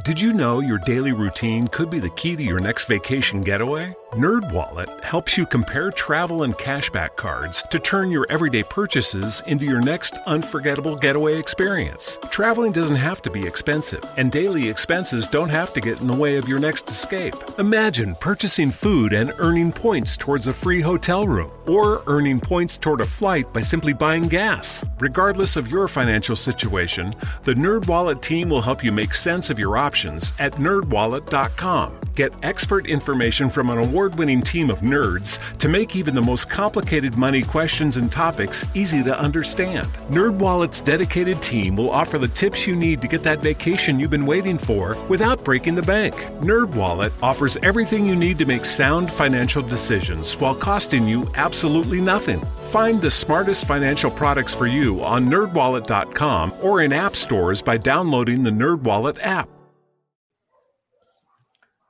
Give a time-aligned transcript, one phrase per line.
[0.00, 3.94] Did you know your daily routine could be the key to your next vacation getaway?
[4.12, 9.80] NerdWallet helps you compare travel and cashback cards to turn your everyday purchases into your
[9.80, 12.18] next unforgettable getaway experience.
[12.28, 16.14] Traveling doesn't have to be expensive, and daily expenses don't have to get in the
[16.14, 17.34] way of your next escape.
[17.58, 23.00] Imagine purchasing food and earning points towards a free hotel room, or earning points toward
[23.00, 24.84] a flight by simply buying gas.
[24.98, 29.78] Regardless of your financial situation, the NerdWallet team will help you make sense of your
[29.78, 31.98] options at nerdwallet.com.
[32.14, 36.50] Get expert information from an award winning team of nerds to make even the most
[36.50, 39.86] complicated money questions and topics easy to understand.
[40.10, 44.26] NerdWallet's dedicated team will offer the tips you need to get that vacation you've been
[44.26, 46.14] waiting for without breaking the bank.
[46.40, 52.40] NerdWallet offers everything you need to make sound financial decisions while costing you absolutely nothing.
[52.70, 58.42] Find the smartest financial products for you on nerdwallet.com or in app stores by downloading
[58.42, 59.48] the NerdWallet app.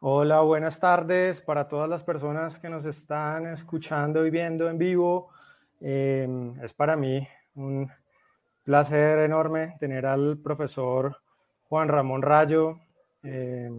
[0.05, 5.31] Hola, buenas tardes para todas las personas que nos están escuchando y viendo en vivo.
[5.81, 6.27] Eh,
[6.61, 7.25] es para mí
[7.55, 7.89] un
[8.65, 11.19] placer enorme tener al profesor
[11.69, 12.81] Juan Ramón Rayo
[13.23, 13.71] eh,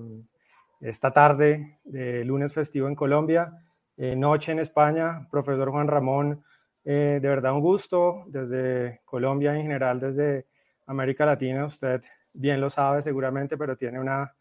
[0.80, 3.62] esta tarde de lunes festivo en Colombia,
[3.98, 5.28] eh, noche en España.
[5.30, 6.42] Profesor Juan Ramón,
[6.86, 10.46] de verdad un gusto desde Colombia en general, desde
[10.86, 11.66] América Latina.
[11.66, 12.02] Usted
[12.32, 14.34] bien lo sabe seguramente, pero tiene una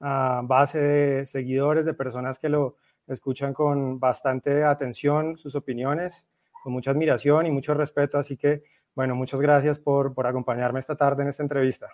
[0.00, 6.26] base de seguidores, de personas que lo escuchan con bastante atención, sus opiniones,
[6.62, 8.18] con mucha admiración y mucho respeto.
[8.18, 8.62] Así que,
[8.94, 11.88] bueno, muchas gracias por, por acompañarme esta tarde en esta entrevista.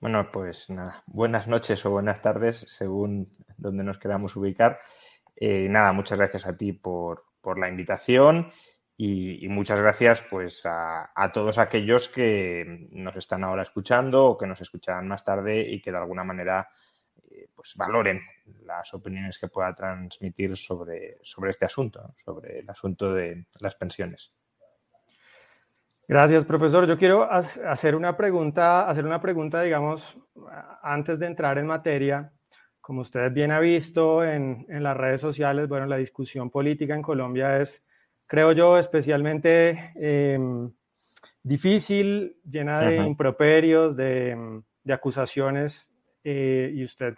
[0.00, 4.78] Bueno, pues nada, buenas noches o buenas tardes, según donde nos queramos ubicar.
[5.36, 8.50] Eh, nada, muchas gracias a ti por, por la invitación
[8.96, 14.60] y, muchas gracias pues a, todos aquellos que nos están ahora escuchando o que nos
[14.60, 16.68] escucharán más tarde y que de alguna manera
[17.60, 18.22] pues valoren
[18.64, 24.32] las opiniones que pueda transmitir sobre, sobre este asunto, sobre el asunto de las pensiones.
[26.08, 26.86] Gracias, profesor.
[26.86, 30.16] Yo quiero hacer una pregunta, hacer una pregunta, digamos,
[30.80, 32.32] antes de entrar en materia.
[32.80, 37.02] Como usted bien ha visto en, en las redes sociales, bueno, la discusión política en
[37.02, 37.86] Colombia es,
[38.26, 40.38] creo yo, especialmente eh,
[41.42, 45.92] difícil, llena de improperios, de, de acusaciones,
[46.24, 47.14] eh, y usted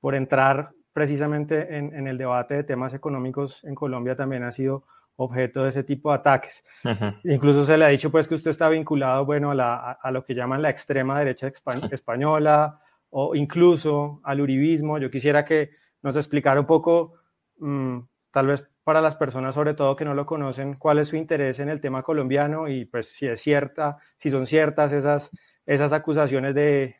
[0.00, 4.82] por entrar precisamente en, en, el debate de temas económicos en Colombia también ha sido
[5.16, 6.64] objeto de ese tipo de ataques.
[6.84, 7.20] Uh -huh.
[7.24, 10.24] Incluso se le ha dicho pues que usted está vinculado, bueno, a, la, a lo
[10.24, 11.50] que llaman la extrema derecha
[11.90, 14.98] española o incluso al uribismo.
[14.98, 15.70] Yo quisiera que
[16.02, 17.14] nos explicara un poco,
[17.58, 17.98] mmm,
[18.30, 21.58] tal vez para las personas sobre todo que no lo conocen, cuál es su interés
[21.58, 25.30] en el tema colombiano y pues si es cierta, si son ciertas esas,
[25.66, 26.96] esas acusaciones de,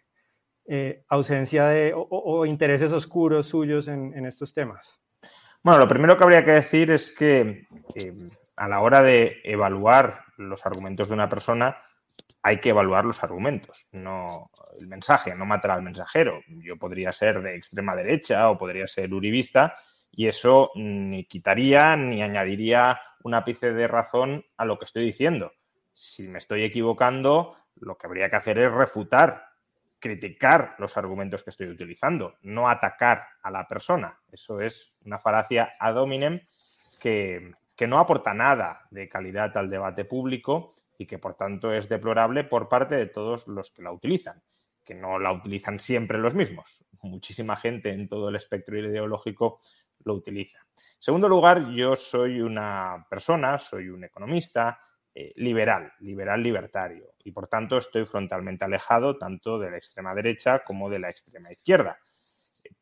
[0.70, 5.00] eh, ausencia de o, intereses oscuros suyos en, en, estos temas?
[5.62, 8.14] Bueno, lo primero que habría que decir es que eh,
[8.54, 11.78] a la hora de evaluar los argumentos de una persona,
[12.42, 16.40] hay que evaluar los argumentos, no el mensaje, no matar al mensajero.
[16.46, 19.74] Yo podría ser de extrema derecha o podría ser uribista
[20.10, 25.52] y eso ni quitaría ni añadiría un ápice de razón a lo que estoy diciendo.
[25.92, 29.47] Si me estoy equivocando, lo que habría que hacer es refutar
[29.98, 34.18] criticar los argumentos que estoy utilizando, no atacar a la persona.
[34.30, 36.40] Eso es una falacia ad hominem
[37.00, 41.88] que, que, no aporta nada de calidad al debate público y que por tanto es
[41.88, 44.42] deplorable por parte de todos los que la utilizan,
[44.84, 46.84] que no la utilizan siempre los mismos.
[47.02, 49.60] Muchísima gente en todo el espectro ideológico
[50.04, 50.58] lo utiliza.
[50.76, 54.80] En segundo lugar, yo soy una persona, soy un economista,
[55.14, 57.14] eh, liberal, liberal libertario.
[57.24, 61.50] Y por tanto estoy frontalmente alejado tanto de la extrema derecha como de la extrema
[61.50, 61.98] izquierda.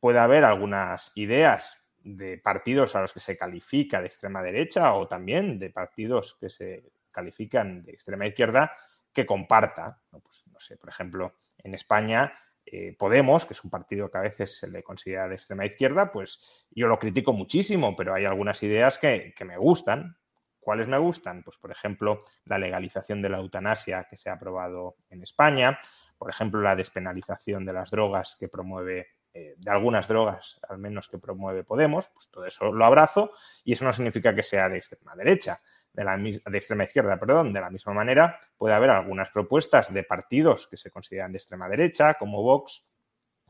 [0.01, 5.09] Puede haber algunas ideas de partidos a los que se califica de extrema derecha o
[5.09, 8.73] también de partidos que se califican de extrema izquierda
[9.13, 10.01] que comparta.
[10.11, 12.33] Pues, no sé, por ejemplo, en España
[12.69, 16.11] eh, Podemos, que es un partido que a veces se le considera de extrema izquierda,
[16.11, 20.17] pues yo lo critico muchísimo, pero hay algunas ideas que, que me gustan.
[20.67, 21.45] ¿Cuáles me gustan?
[21.45, 25.79] Pues, por ejemplo, la legalización de la eutanasia que se ha aprobado en España,
[26.19, 31.07] por ejemplo, la despenalización de las drogas que promueve eh, de algunas drogas, al menos
[31.07, 33.31] que promueve Podemos, pues todo eso lo abrazo
[33.63, 35.61] y eso no significa que sea de extrema derecha,
[35.93, 37.53] de, la, de extrema izquierda, perdón.
[37.53, 41.69] De la misma manera, puede haber algunas propuestas de partidos que se consideran de extrema
[41.69, 42.85] derecha, como Vox,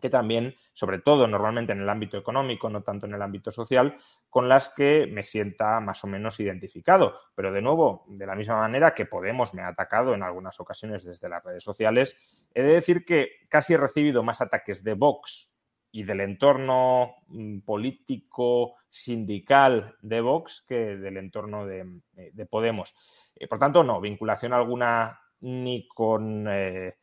[0.01, 3.97] que también, sobre todo normalmente en el ámbito económico, no tanto en el ámbito social,
[4.29, 7.15] con las que me sienta más o menos identificado.
[7.35, 11.05] Pero de nuevo, de la misma manera que Podemos me ha atacado en algunas ocasiones
[11.05, 12.17] desde las redes sociales,
[12.55, 15.57] he de decir que casi he recibido más ataques de Vox
[15.91, 22.95] y del entorno mm, político sindical de Vox que del entorno de, eh, Podemos.
[23.35, 26.97] Eh, por tanto, no, vinculación alguna ni con eh,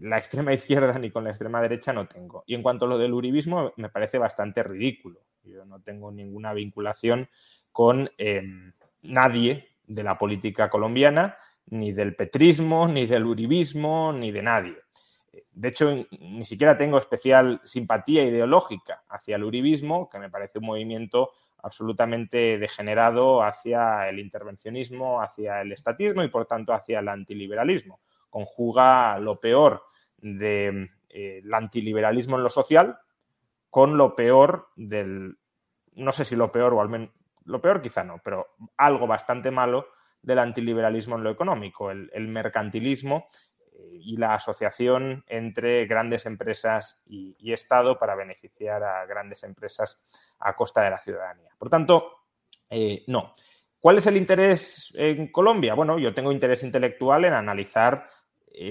[0.00, 2.44] la extrema izquierda ni con la extrema derecha no tengo.
[2.46, 5.20] Y en cuanto a lo del uribismo, me parece bastante ridículo.
[5.44, 7.28] Yo no tengo ninguna vinculación
[7.72, 8.72] con em,
[9.02, 11.36] nadie de la política colombiana,
[11.66, 14.76] ni del petrismo, ni del uribismo, ni de nadie.
[15.52, 20.66] De hecho, ni siquiera tengo especial simpatía ideológica hacia el uribismo, que me parece un
[20.66, 21.30] movimiento
[21.62, 28.00] absolutamente degenerado hacia el intervencionismo, hacia el estatismo y, por tanto, hacia el antiliberalismo.
[28.30, 29.84] Conjuga lo peor
[30.16, 32.98] del eh, antiliberalismo en lo social
[33.70, 35.38] con lo peor del,
[35.92, 37.10] no sé si lo peor o al menos,
[37.44, 39.88] lo peor quizá no, pero algo bastante malo
[40.22, 43.28] del antiliberalismo en lo económico, el mercantilismo
[43.78, 50.02] y la asociación entre grandes empresas y, Estado para beneficiar a grandes empresas
[50.38, 51.50] a costa de la ciudadanía.
[51.58, 52.12] Por tanto,
[52.68, 53.32] eh, no.
[53.80, 55.74] ¿Cuál es el interés en Colombia?
[55.74, 58.06] Bueno, yo tengo interés intelectual en analizar eh,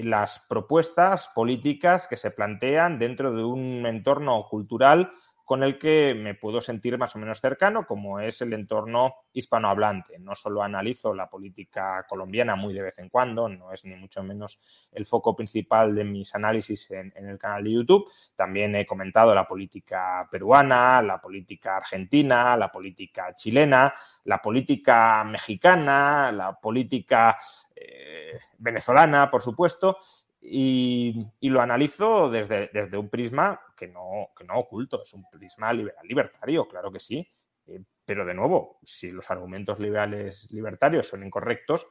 [0.02, 5.10] las propuestas políticas que se plantean dentro de un entorno cultural
[5.48, 10.18] con el que me puedo sentir más o menos cercano, como es el entorno hispanohablante.
[10.18, 14.22] No solo analizo la política colombiana muy de vez en cuando, no es ni mucho
[14.22, 14.60] menos
[14.92, 19.48] el foco principal de mis análisis en, el canal de YouTube, también he comentado la
[19.48, 23.94] política peruana, la política argentina, la política chilena,
[24.24, 27.38] la política mexicana, la política
[27.80, 29.98] eh, venezolana, por supuesto,
[30.40, 35.72] y, lo analizo desde, desde, un prisma que no, que no oculto, es un prisma
[35.72, 37.28] liberal libertario, claro que sí.
[37.66, 41.88] Eh, pero de nuevo, si los argumentos liberales libertarios son incorrectos,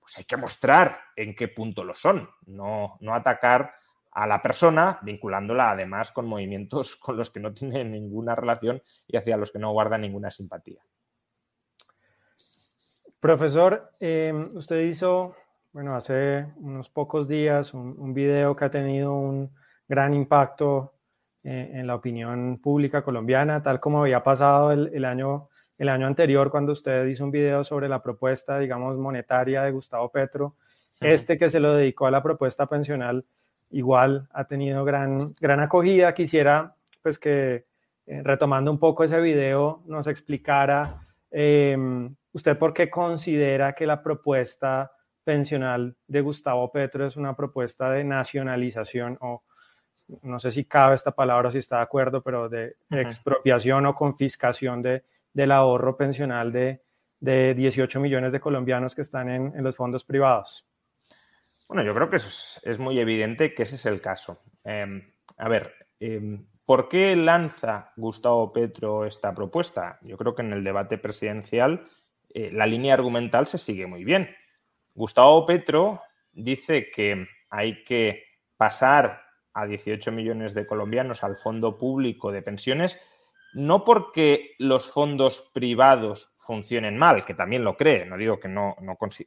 [0.00, 3.74] pues hay que mostrar en qué punto lo son, no, no atacar
[4.12, 9.16] a la persona vinculándola además con movimientos con los que no tiene ninguna relación y
[9.16, 10.82] hacia los que no guarda ninguna simpatía.
[13.20, 15.34] Profesor, eh, usted hizo
[15.72, 19.50] bueno, hace unos pocos días un, video que ha tenido un
[19.88, 20.94] gran impacto
[21.44, 26.50] eh, en la opinión pública colombiana, tal como había pasado el, año, el año anterior
[26.50, 30.56] cuando usted hizo un video sobre la propuesta, digamos, monetaria de Gustavo Petro.
[31.00, 33.24] Este que se lo dedicó a la propuesta pensional
[33.70, 36.12] igual ha tenido gran, gran acogida.
[36.14, 37.64] Quisiera, pues, que
[38.06, 44.02] eh, retomando un poco ese video, nos explicara em, usted por qué considera que la
[44.02, 44.92] propuesta
[45.24, 49.44] pensional de Gustavo Petro es una propuesta de nacionalización o
[50.22, 53.94] no sé si cabe esta palabra o si está de acuerdo, pero de expropiación o
[53.94, 56.82] confiscación de, del ahorro pensional de,
[57.20, 60.66] de 18 millones de colombianos que están en, los fondos privados.
[61.68, 64.42] Bueno, yo creo que es, muy evidente que ese es el caso.
[64.64, 69.98] Em, a ver, em, ¿por qué lanza Gustavo Petro esta propuesta?
[70.02, 71.86] Yo creo que en el debate presidencial
[72.34, 74.34] eh, la línea argumental se sigue muy bien.
[74.94, 78.24] Gustavo Petro dice que hay que
[78.56, 79.22] pasar
[79.52, 83.00] a 18 millones de colombianos al fondo público de pensiones,
[83.52, 88.76] no porque los fondos privados funcionen mal, que también lo cree, no digo que, no,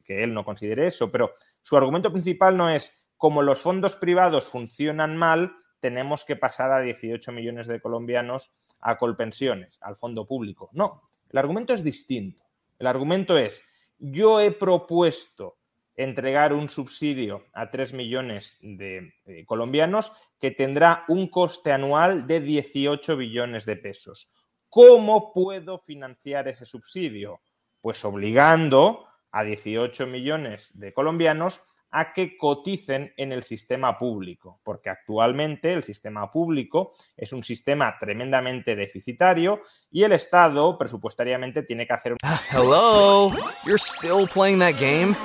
[0.05, 4.45] que él no considere eso, pero su argumento principal no es como los fondos privados
[4.45, 10.69] funcionan mal, tenemos que pasar a 18 millones de colombianos a colpensiones, al fondo público.
[10.73, 12.42] No, el argumento es distinto.
[12.83, 13.65] El argumento es,
[13.97, 15.55] yo he propuesto
[15.95, 19.13] entregar un subsidio a 3 millones de,
[19.45, 24.29] colombianos que tendrá un coste anual de 18 billones de pesos.
[24.67, 27.39] ¿Cómo puedo financiar ese subsidio?
[27.79, 31.61] Pues obligando a 18 millones de colombianos
[31.93, 37.95] a que coticen en el sistema público, porque actualmente el sistema público es un sistema
[37.99, 42.15] tremendamente deficitario y el Estado presupuestariamente tiene que hacer.
[42.23, 43.29] Ah, hello,
[43.65, 45.15] you're still playing that game?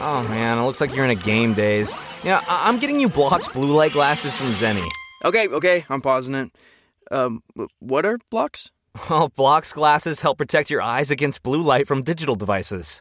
[0.00, 1.96] Oh man, it looks like you're in a game daze.
[2.24, 4.86] Yeah, I'm getting you Block's blue light glasses from Zenni.
[5.24, 6.50] Okay, okay, I'm pausing it.
[7.12, 7.42] Um,
[7.78, 8.72] what are Blocks?
[9.08, 13.00] Well, Block's glasses help protect your eyes against blue light from digital devices.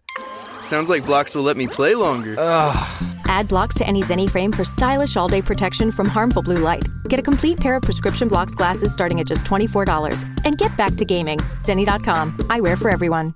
[0.61, 2.35] Sounds like Blocks will let me play longer.
[2.37, 3.14] Ugh.
[3.27, 6.83] Add blocks to any Zenni frame for stylish all day protection from harmful blue light.
[7.07, 10.25] Get a complete pair of prescription blocks glasses starting at just $24.
[10.43, 11.37] And get back to gaming.
[11.61, 12.37] Zenni.com.
[12.49, 13.35] Eyewear for everyone.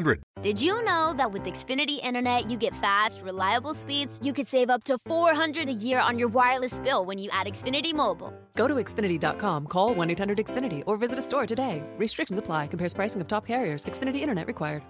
[0.00, 0.20] 888 532 3500.
[0.42, 4.18] Did you know that with Xfinity Internet, you get fast, reliable speeds?
[4.22, 7.46] You could save up to 400 a year on your wireless bill when you add
[7.46, 8.32] Xfinity Mobile.
[8.56, 11.82] Go to Xfinity.com, call 1 800 Xfinity, or visit a store today.
[11.98, 13.84] Restrictions apply, compares pricing of top carriers.
[13.84, 14.82] Xfinity Internet required.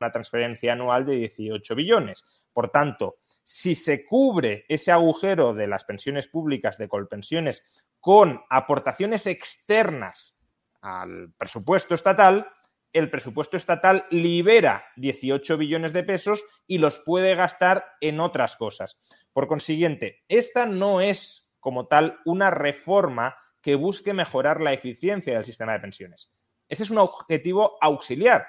[0.00, 2.24] Una transferencia anual de 18 billones.
[2.54, 9.26] Por tanto, si se cubre ese agujero de las pensiones públicas, de Colpensiones, con aportaciones
[9.26, 10.40] externas
[10.80, 12.46] al presupuesto estatal,
[12.92, 18.98] el presupuesto estatal libera 18 billones de pesos y los puede gastar en otras cosas.
[19.32, 25.44] Por consiguiente, esta no es como tal una reforma que busque mejorar la eficiencia del
[25.44, 26.32] sistema de pensiones.
[26.68, 28.46] Ese es un objetivo auxiliar.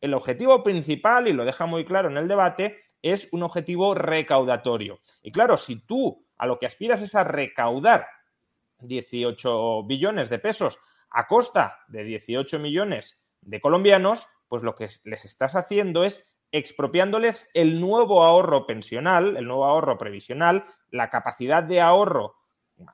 [0.00, 5.00] El objetivo principal, y lo deja muy claro en el debate, es un objetivo recaudatorio.
[5.22, 8.06] Y claro, si tú a lo que aspiras es a recaudar
[8.80, 10.78] 18 billones de pesos
[11.10, 17.50] a costa de 18 millones de colombianos, pues lo que les estás haciendo es expropiándoles
[17.54, 22.36] el nuevo ahorro pensional, el nuevo ahorro previsional, la capacidad de ahorro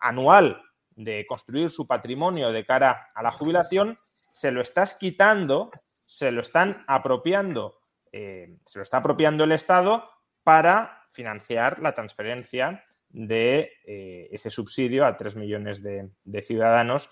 [0.01, 5.71] anual de construir su patrimonio de cara a la jubilación, se lo estás quitando,
[6.05, 7.81] se lo están apropiando,
[8.13, 10.09] eh, se lo está apropiando el Estado
[10.43, 16.11] para financiar la transferencia de eh, ese subsidio a 3 millones de,
[16.43, 17.11] ciudadanos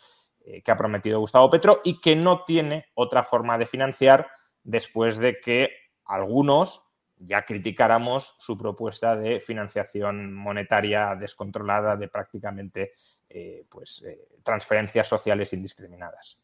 [0.64, 4.28] que ha prometido Gustavo Petro y que no tiene otra forma de financiar
[4.62, 5.70] después de que
[6.04, 6.84] algunos
[7.18, 12.92] ya criticáramos su propuesta de financiación monetaria descontrolada de prácticamente
[13.28, 16.40] eh, pues, eh, transferencias sociales indiscriminadas.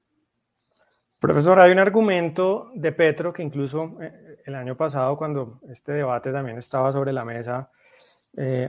[1.20, 3.96] Profesor, hay un argumento de Petro que incluso
[4.44, 7.70] el año pasado, cuando este debate también estaba sobre la mesa,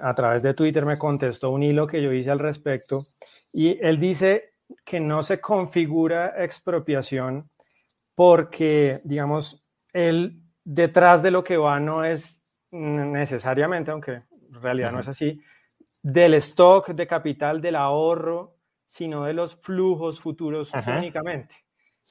[0.02, 3.08] a través de Twitter me contestó un hilo que yo hice al respecto
[3.52, 7.50] y él dice, que no se configura expropiación
[8.16, 15.00] porque, digamos, el detrás de lo que va no es necesariamente, aunque en realidad no
[15.00, 15.42] es así,
[16.02, 21.56] del stock de capital, del ahorro, sino de los flujos futuros únicamente.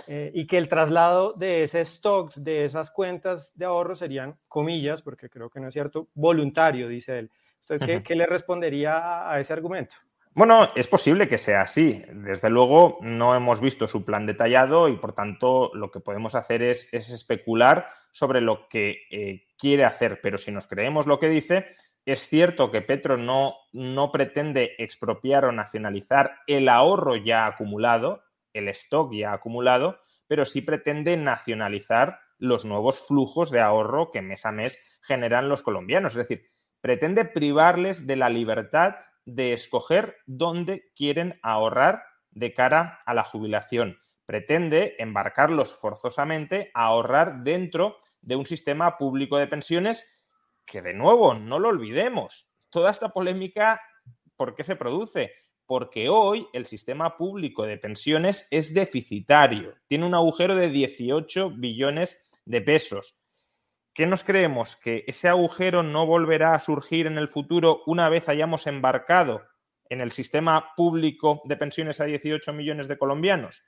[0.09, 5.03] Eh, y que el traslado de ese stock, de esas cuentas de ahorro serían, comillas,
[5.03, 7.31] porque creo que no es cierto, voluntario, dice él.
[7.61, 9.95] Entonces, ¿qué, le respondería a ese argumento?
[10.35, 12.03] Bueno, es posible que sea así.
[12.13, 16.61] Desde luego, no hemos visto su plan detallado y, por tanto, lo que podemos hacer
[16.61, 20.21] es, especular sobre lo que eh, quiere hacer.
[20.21, 21.67] Pero si nos creemos lo que dice,
[22.05, 28.69] es cierto que Petro no, no pretende expropiar o nacionalizar el ahorro ya acumulado, el
[28.71, 34.51] stock ya acumulado, pero sí pretende nacionalizar los nuevos flujos de ahorro que mes a
[34.51, 36.15] mes generan los colombianos.
[36.15, 36.51] Es decir,
[36.81, 43.99] pretende privarles de la libertad de escoger dónde quieren ahorrar de cara a la jubilación.
[44.27, 50.07] Pretende embarcarlos forzosamente a ahorrar dentro de un sistema público de pensiones
[50.65, 52.49] que, de nuevo, no lo olvidemos.
[52.71, 53.81] Toda esta polémica,
[54.37, 55.33] ¿por qué se produce?
[55.67, 62.19] Porque hoy el sistema público de pensiones es deficitario, tiene un agujero de 18 billones
[62.45, 63.19] de pesos.
[63.95, 64.75] ¿Qué nos creemos?
[64.75, 69.43] ¿Que ese agujero no volverá a surgir en el futuro una vez hayamos embarcado
[69.89, 73.63] en el sistema público de pensiones a 18 millones de colombianos?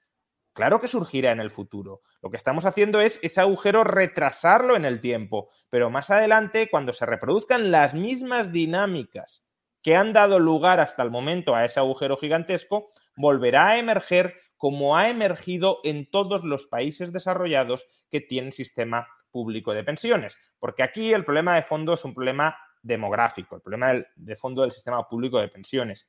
[0.52, 2.02] Claro que surgirá en el futuro.
[2.23, 6.92] Lo que estamos haciendo es ese agujero retrasarlo en el tiempo, pero más adelante, cuando
[6.92, 9.45] se reproduzcan las mismas dinámicas
[9.80, 14.97] que han dado lugar hasta el momento a ese agujero gigantesco, volverá a emerger como
[14.97, 19.06] ha emergido en todos los países desarrollados que tienen sistema
[19.37, 20.38] público de pensiones.
[20.59, 24.73] Porque aquí el problema de fondo es un problema demográfico, el problema de fondo del
[24.73, 26.09] sistema público de pensiones.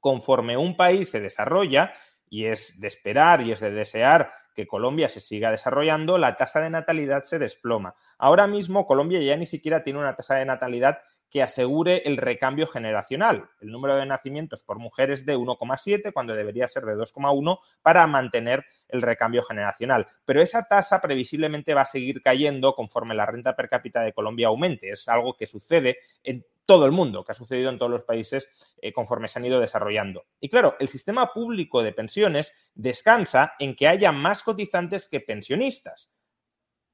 [0.00, 1.92] Conforme un país se desarrolla,
[2.28, 6.60] y es de esperar y es de desear que Colombia se siga desarrollando, la tasa
[6.60, 7.94] de natalidad se desploma.
[8.18, 10.98] Ahora mismo Colombia ya ni siquiera tiene una tasa de natalidad
[11.36, 13.50] que asegure el recambio generacional.
[13.60, 18.64] El número de nacimientos por mujeres de 1,7 cuando debería ser de 2,1 para mantener
[18.88, 20.06] el recambio generacional.
[20.24, 24.46] Pero esa tasa previsiblemente va a seguir cayendo conforme la renta per cápita de Colombia
[24.46, 24.88] aumente.
[24.88, 28.48] Es algo que sucede en todo el mundo, que ha sucedido en todos los países
[28.80, 30.24] eh, conforme se han ido desarrollando.
[30.40, 36.14] Y claro, el sistema público de pensiones descansa en que haya más cotizantes que pensionistas.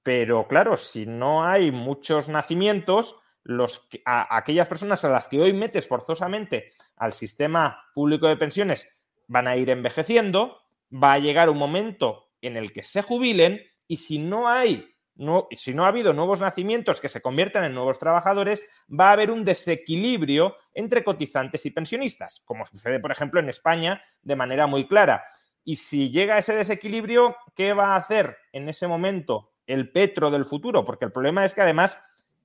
[0.03, 5.53] Pero claro, si no hay muchos nacimientos, los, a, aquellas personas a las que hoy
[5.53, 8.89] metes forzosamente al sistema público de pensiones
[9.27, 10.59] van a ir envejeciendo,
[10.93, 15.47] va a llegar un momento en el que se jubilen y si no hay no,
[15.53, 19.31] si no ha habido nuevos nacimientos que se conviertan en nuevos trabajadores, va a haber
[19.31, 24.89] un desequilibrio entre cotizantes y pensionistas, como sucede, por ejemplo, en España de manera muy
[24.89, 25.25] clara.
[25.65, 30.45] Y si llega ese desequilibrio, ¿qué va a hacer en ese momento el Petro del
[30.45, 30.85] futuro?
[30.85, 31.99] Porque el problema es que además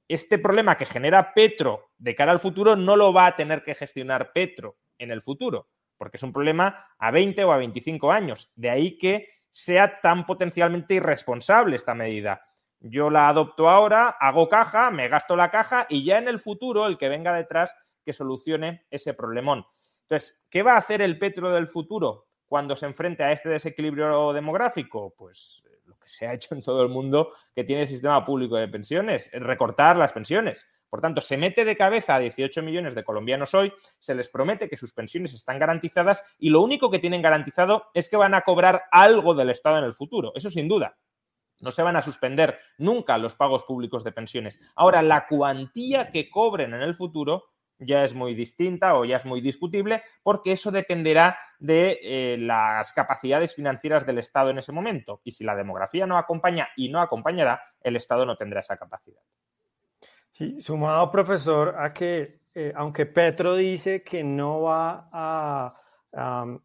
[0.07, 3.75] este problema que genera Petro de cara al futuro no lo va a tener que
[3.75, 8.51] gestionar Petro en el futuro, porque es un problema a 20 o a 25 años.
[8.55, 12.43] De ahí que sea tan potencialmente irresponsable esta medida.
[12.79, 16.85] Yo la adopto ahora, hago caja, me gasto la caja y ya en el futuro
[16.85, 17.73] el que venga detrás
[18.05, 19.65] que solucione ese problemón.
[20.03, 24.31] Entonces, ¿qué va a hacer el Petro del futuro cuando se enfrente a este desequilibrio
[24.31, 25.13] demográfico?
[25.17, 25.63] Pues
[26.07, 30.11] se ha hecho en todo el mundo que tiene sistema público de pensiones, recortar las
[30.11, 30.65] pensiones.
[30.89, 34.69] Por tanto, se mete de cabeza a 18 millones de colombianos hoy, se les promete
[34.69, 38.41] que sus pensiones están garantizadas y lo único que tienen garantizado es que van a
[38.41, 40.31] cobrar algo del Estado en el futuro.
[40.35, 40.97] Eso sin duda.
[41.59, 44.61] No se van a suspender nunca los pagos públicos de pensiones.
[44.75, 47.45] Ahora, la cuantía que cobren en el futuro
[47.79, 52.93] ya es muy distinta o ya es muy discutible porque eso dependerá de eh, las
[52.93, 55.21] capacidades financieras del Estado en ese momento.
[55.23, 59.21] Y si la demografía no acompaña y no acompañará, el Estado no tendrá esa capacidad.
[60.31, 65.73] Sí, sumado, profesor, a que eh, aunque Petro dice que no va a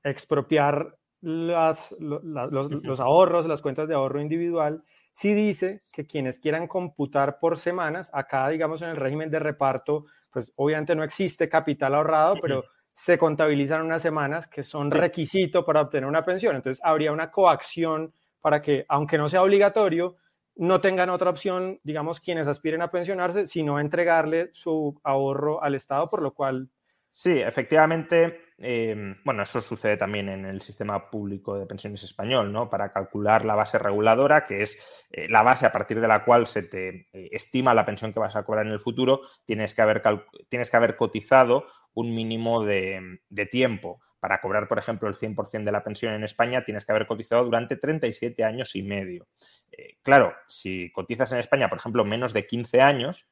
[0.03, 7.39] expropiar las, los, ahorros, las cuentas de ahorro individual, sí dice que quienes quieran computar
[7.39, 12.37] por semanas, acá digamos en el régimen de reparto, pues obviamente no existe capital ahorrado,
[12.41, 16.57] pero se contabilizan unas semanas que son requisito para obtener una pensión.
[16.57, 20.17] Entonces habría una coacción para que, aunque no sea obligatorio,
[20.57, 26.11] no tengan otra opción, digamos, quienes aspiren a pensionarse, sino entregarle su ahorro al Estado,
[26.11, 26.69] por lo cual
[27.15, 32.71] Sí, efectivamente, em, bueno, eso sucede también en el sistema público de pensiones español, ¿no?
[32.71, 34.79] Para calcular la base reguladora, que es
[35.11, 38.21] eh, la base a partir de la cual se te eh, estima la pensión que
[38.21, 40.03] vas a cobrar en el futuro, tienes que haber,
[40.49, 43.21] tienes que haber cotizado un mínimo de,
[43.51, 44.01] tiempo.
[44.21, 47.45] Para cobrar, por ejemplo, el 100% de la pensión en España, tienes que haber cotizado
[47.45, 49.27] durante 37 años y medio.
[49.73, 53.29] Eh, claro, si cotizas en España, por ejemplo, menos de 15 años,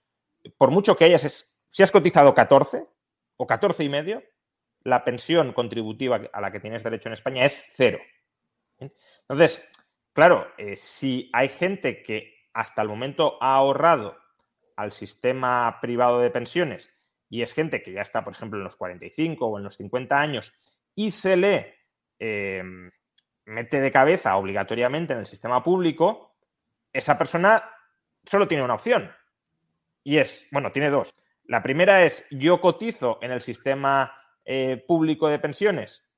[0.58, 2.86] por mucho que hayas, si has cotizado 14,
[3.42, 4.22] o 14 y medio,
[4.82, 7.98] la pensión contributiva a la que tienes derecho en España es cero.
[8.78, 9.68] Entonces,
[10.12, 14.18] claro, eh, si hay gente que hasta el momento ha ahorrado
[14.76, 16.92] al sistema privado de pensiones
[17.28, 20.18] y es gente que ya está, por ejemplo, en los 45 o en los 50
[20.18, 20.52] años
[20.94, 21.74] y se le
[22.18, 22.62] eh,
[23.44, 26.36] mete de cabeza obligatoriamente en el sistema público,
[26.92, 27.62] esa persona
[28.24, 29.10] solo tiene una opción.
[30.02, 31.14] Y es, bueno, tiene dos.
[31.44, 34.19] La primera es, yo cotizo en el sistema
[34.52, 36.10] eh, público de pensiones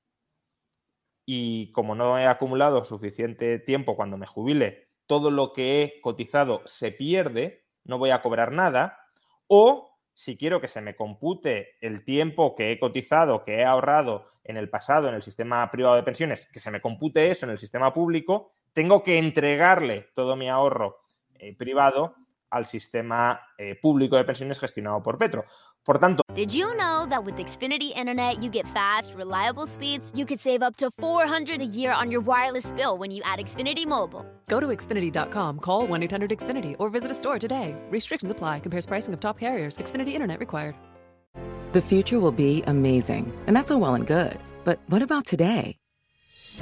[1.26, 6.62] y como no he acumulado suficiente tiempo cuando me jubile, todo lo que he cotizado
[6.64, 8.98] se pierde, no voy a cobrar nada.
[9.48, 14.24] O si quiero que se me compute el tiempo que he cotizado, que he ahorrado
[14.44, 17.52] en el pasado en el sistema privado de pensiones, que se me compute eso en
[17.52, 21.00] el sistema público, tengo que entregarle todo mi ahorro
[21.34, 22.14] eh, privado
[22.48, 25.44] al sistema eh, público de pensiones gestionado por Petro.
[25.84, 30.12] Por tanto, Did you know that with Xfinity Internet, you get fast, reliable speeds?
[30.14, 33.40] You could save up to 400 a year on your wireless bill when you add
[33.40, 34.24] Xfinity Mobile.
[34.48, 37.74] Go to Xfinity.com, call 1 800 Xfinity, or visit a store today.
[37.90, 40.76] Restrictions apply, compares pricing of top carriers, Xfinity Internet required.
[41.72, 44.38] The future will be amazing, and that's all well and good.
[44.62, 45.78] But what about today?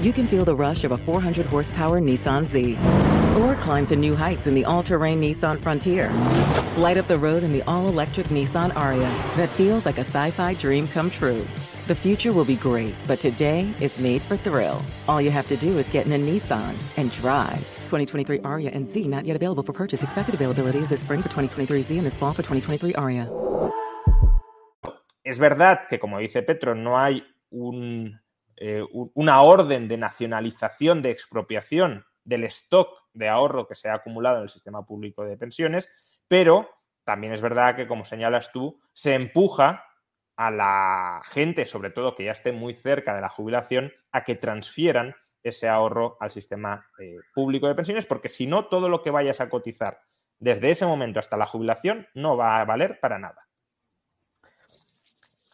[0.00, 2.78] You can feel the rush of a 400 horsepower Nissan Z,
[3.38, 6.10] or climb to new heights in the all terrain Nissan Frontier.
[6.76, 10.30] Light up the road in the all electric Nissan Aria that feels like a sci
[10.30, 11.44] fi dream come true.
[11.86, 14.80] The future will be great, but today is made for thrill.
[15.08, 17.58] All you have to do is get in a Nissan and drive.
[17.90, 20.02] 2023 Aria and Z not yet available for purchase.
[20.02, 23.28] Expected availability is this spring for 2023 Z and this fall for 2023 Aria.
[25.24, 28.20] es verdad que, como dice Petro, no hay un,
[28.56, 34.38] eh, una orden de nacionalización, de expropiación del stock de ahorro que se ha acumulado
[34.38, 35.90] en el sistema público de pensiones,
[36.28, 36.68] pero
[37.04, 39.84] también es verdad que, como señalas tú, se empuja
[40.36, 44.36] a la gente, sobre todo que ya esté muy cerca de la jubilación, a que
[44.36, 49.10] transfieran ese ahorro al sistema eh, público de pensiones, porque si no, todo lo que
[49.10, 50.00] vayas a cotizar
[50.38, 53.46] desde ese momento hasta la jubilación no va a valer para nada.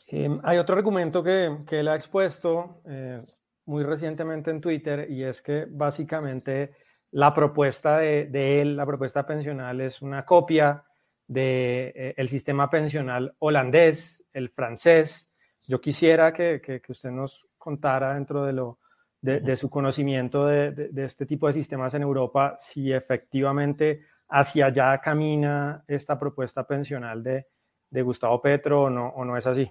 [0.09, 3.23] Eh, hay otro argumento que, que él ha expuesto eh,
[3.65, 6.75] muy recientemente en Twitter y es que básicamente
[7.13, 10.83] la propuesta de, de él, la propuesta pensional, es una copia
[11.27, 15.33] del el sistema pensional holandés, el francés.
[15.67, 18.79] Yo quisiera que, que- que usted nos contara dentro de, lo,
[19.21, 24.03] de, de su conocimiento de, de- de este tipo de sistemas en Europa, si efectivamente
[24.29, 27.47] hacia allá camina esta propuesta pensional de,
[27.91, 29.69] de Gustavo Petro o no, o no es así.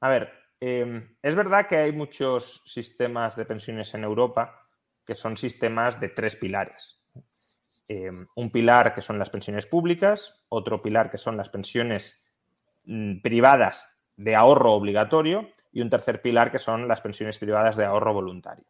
[0.00, 4.67] A ver, eh, es verdad que hay muchos sistemas de pensiones en Europa
[5.08, 7.00] que son sistemas de tres pilares.
[7.88, 12.22] Eh, un pilar que son las pensiones públicas, otro pilar que son las pensiones
[12.84, 17.86] mm, privadas de ahorro obligatorio y un tercer pilar que son las pensiones privadas de
[17.86, 18.66] ahorro voluntario.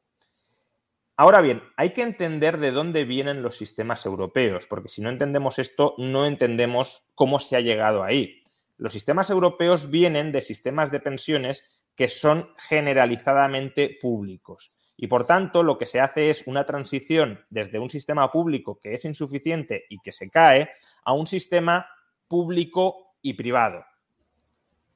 [1.17, 5.59] Ahora bien, hay que entender de dónde vienen los sistemas europeos, porque si no entendemos
[5.59, 8.45] esto, no entendemos cómo se ha llegado ahí.
[8.77, 14.73] Los sistemas europeos vienen de sistemas de pensiones que son generalizadamente públicos.
[15.01, 18.95] Y por tanto, lo que se hace es una transición desde un sistema público que
[18.95, 20.71] es insuficiente y que se cae
[21.05, 21.89] a un sistema
[22.27, 23.87] público y privado.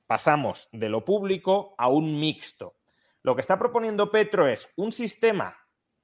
[0.08, 2.74] Pasamos de lo público a un mixto.
[3.22, 5.56] Lo que está proponiendo Petro es un sistema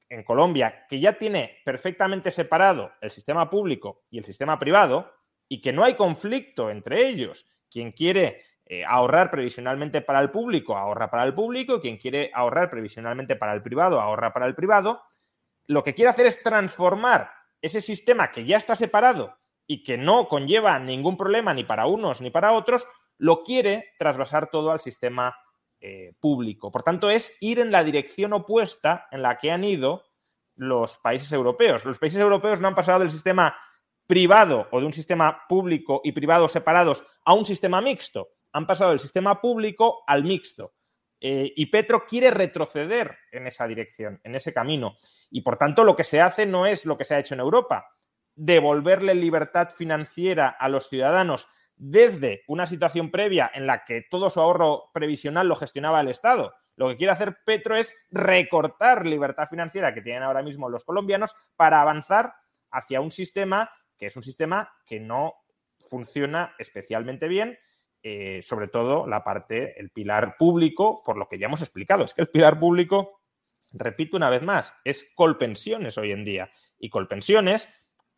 [0.09, 5.13] en Colombia que ya tiene perfectamente separado el sistema público y el sistema privado
[5.49, 7.49] y que no hay conflicto entre ellos.
[7.69, 12.69] Quien quiere eh, ahorrar previsionalmente para el público, ahorra para el público, quien quiere ahorrar
[12.69, 15.01] previsionalmente para el privado, ahorra para el privado.
[15.67, 17.31] Lo que quiere hacer es transformar
[17.63, 22.21] ese sistema que ya está separado y que no conlleva ningún problema ni para unos
[22.21, 25.35] ni para otros, lo quiere trasvasar todo al sistema
[25.81, 26.71] eh, público.
[26.71, 30.05] Por tanto, es ir en la dirección opuesta en la que han ido
[30.57, 31.87] los países europeos.
[31.87, 33.57] Los países europeos no han pasado del sistema
[34.07, 38.29] privado o de un sistema público y privado separados a un sistema mixto.
[38.59, 40.75] Han pasado del sistema público al mixto.
[41.21, 44.97] Eh, y Petro quiere retroceder en esa dirección, en ese camino.
[45.31, 47.41] Y por tanto, lo que se hace no es lo que se ha hecho en
[47.41, 47.95] Europa,
[48.35, 54.41] devolverle libertad financiera a los ciudadanos desde una situación previa en la que todo su
[54.41, 56.53] ahorro previsional lo gestionaba el Estado.
[56.75, 61.37] Lo que quiere hacer Petro es recortar libertad financiera que tienen ahora mismo los colombianos
[61.55, 62.35] para avanzar
[62.73, 65.35] hacia un sistema que es un sistema que no
[65.79, 67.59] funciona especialmente bien,
[68.03, 72.05] eh, sobre todo la parte, el pilar público, por lo que ya hemos explicado.
[72.05, 73.21] Es que el pilar público,
[73.73, 76.51] repito una vez más, es Colpensiones hoy en día.
[76.79, 77.69] Y Colpensiones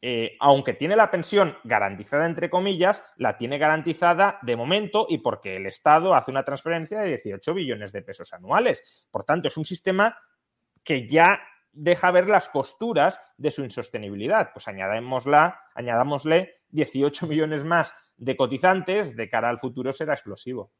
[0.02, 5.56] eh, aunque tiene la pensión garantizada, entre comillas, la tiene garantizada de momento y porque
[5.56, 9.06] el Estado hace una transferencia de 18 billones de pesos anuales.
[9.10, 10.16] Por tanto, es un sistema
[10.82, 11.40] que ya
[11.72, 14.52] deja ver las costuras de su insostenibilidad.
[14.54, 20.70] Pues añadémosla, añadámosle 18 millones más de cotizantes, de cara al futuro será explosivo.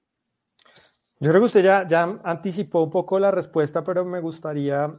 [1.18, 4.90] Yo creo que usted ya, anticipó un poco la respuesta, pero me gustaría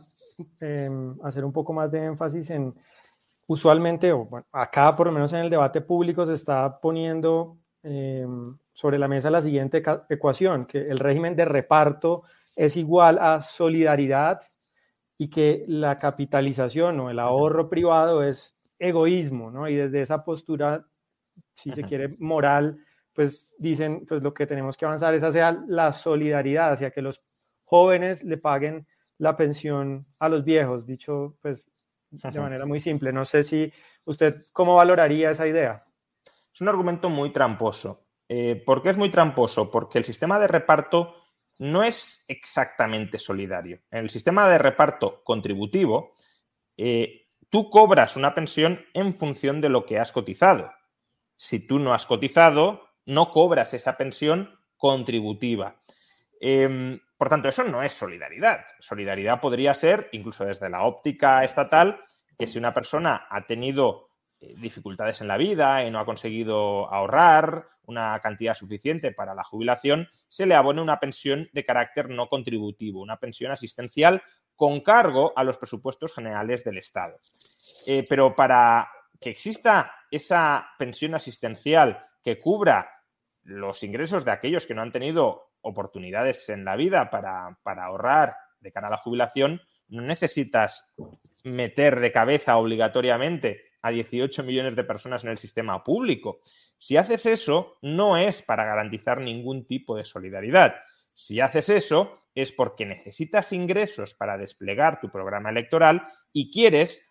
[0.60, 0.90] eh,
[1.24, 2.76] hacer un poco más de énfasis en,
[3.48, 8.26] usualmente, o bueno, acá por lo menos en el debate público se está poniendo eh,
[8.72, 12.24] sobre la mesa la siguiente ecuación, que el régimen de reparto
[12.56, 14.42] es igual a solidaridad
[15.18, 19.70] y que la capitalización o el ahorro privado es egoísmo, ¿no?
[19.70, 20.86] Y desde esa postura,
[21.54, 25.92] si se quiere, moral, pues dicen, pues lo que tenemos que avanzar es hacia la
[25.92, 27.22] solidaridad, hacia que los
[27.64, 28.88] jóvenes le paguen
[29.20, 31.70] la pensión a los viejos, dicho pues
[32.10, 33.14] de manera muy simple.
[33.14, 33.72] No sé si
[34.04, 35.86] usted cómo valoraría esa idea.
[36.54, 38.08] Es un argumento muy tramposo.
[38.28, 39.70] Eh, ¿Por qué es muy tramposo?
[39.70, 41.14] Porque el sistema de reparto
[41.60, 43.80] no es exactamente solidario.
[43.92, 46.14] En el sistema de reparto contributivo,
[46.76, 50.72] eh, tú cobras una pensión en función de lo que has cotizado.
[51.36, 55.82] Si tú no has cotizado, no cobras esa pensión contributiva.
[56.40, 58.66] Em, por tanto, eso no es solidaridad.
[58.80, 62.04] Solidaridad podría ser, incluso desde la óptica estatal,
[62.40, 64.08] que si una persona ha tenido
[64.40, 69.44] eh, dificultades en la vida y no ha conseguido ahorrar una cantidad suficiente para la
[69.44, 74.24] jubilación, se le abone una pensión de carácter no contributivo, una pensión asistencial
[74.62, 77.18] con cargo a los presupuestos generales del Estado.
[77.88, 78.88] Eh, pero para
[79.20, 82.88] que exista esa pensión asistencial que cubra
[83.42, 88.36] los ingresos de aquellos que no han tenido oportunidades en la vida para, para ahorrar
[88.60, 90.94] de cara a la jubilación, no necesitas
[91.44, 96.42] meter de cabeza obligatoriamente a 18 millones de personas en el sistema público.
[96.78, 100.76] Si haces eso, no es para garantizar ningún tipo de solidaridad.
[101.16, 107.10] Si haces eso, es porque necesitas ingresos para desplegar tu programa electoral y quieres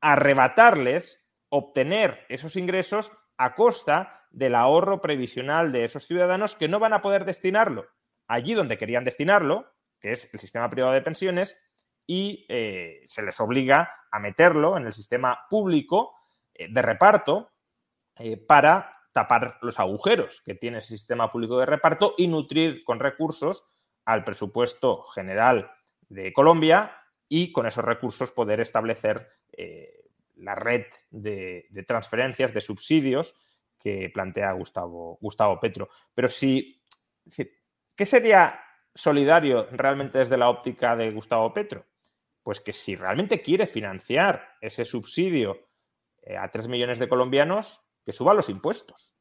[0.00, 6.92] arrebatarles, obtener esos ingresos a costa del ahorro previsional de esos ciudadanos que no van
[6.92, 7.86] a poder destinarlo
[8.28, 11.58] allí donde querían destinarlo, que es el sistema privado de pensiones,
[12.06, 16.14] y eh, se les obliga a meterlo en el sistema público
[16.54, 17.50] eh, de reparto
[18.16, 23.00] eh, para tapar los agujeros que tiene el sistema público de reparto y nutrir con
[23.00, 23.66] recursos
[24.08, 25.70] al presupuesto general
[26.08, 26.96] de Colombia
[27.28, 29.28] y con esos recursos poder establecer
[30.38, 33.34] la red de, transferencias, de subsidios
[33.78, 35.88] que plantea Gustavo, Gustavo Petro.
[36.14, 36.82] Pero si,
[37.94, 38.60] ¿qué sería
[38.94, 41.86] solidario realmente desde la óptica de Gustavo Petro?
[42.42, 45.68] Pues que si realmente quiere financiar ese subsidio
[46.22, 49.16] eh, a 3 millones de colombianos, que suba los impuestos.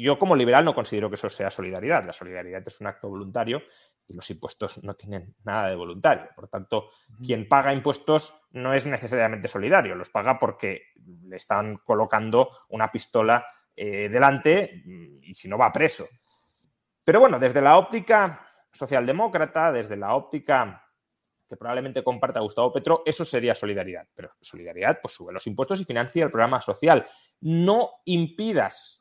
[0.00, 2.04] Yo como liberal no considero que eso sea solidaridad.
[2.04, 3.62] La solidaridad es un acto voluntario
[4.08, 6.28] y los impuestos no tienen nada de voluntario.
[6.34, 6.90] Por tanto,
[7.24, 10.82] quien paga impuestos no es necesariamente solidario, los paga porque
[11.24, 14.82] le están colocando una pistola eh, delante
[15.22, 16.06] y si no va preso.
[17.04, 20.84] Pero bueno, desde la óptica socialdemócrata, desde la óptica
[21.48, 24.06] que probablemente comparta Gustavo Petro, eso sería solidaridad.
[24.14, 27.04] Pero solidaridad, pues sube los impuestos y financia el programa social.
[27.40, 28.99] No impidas,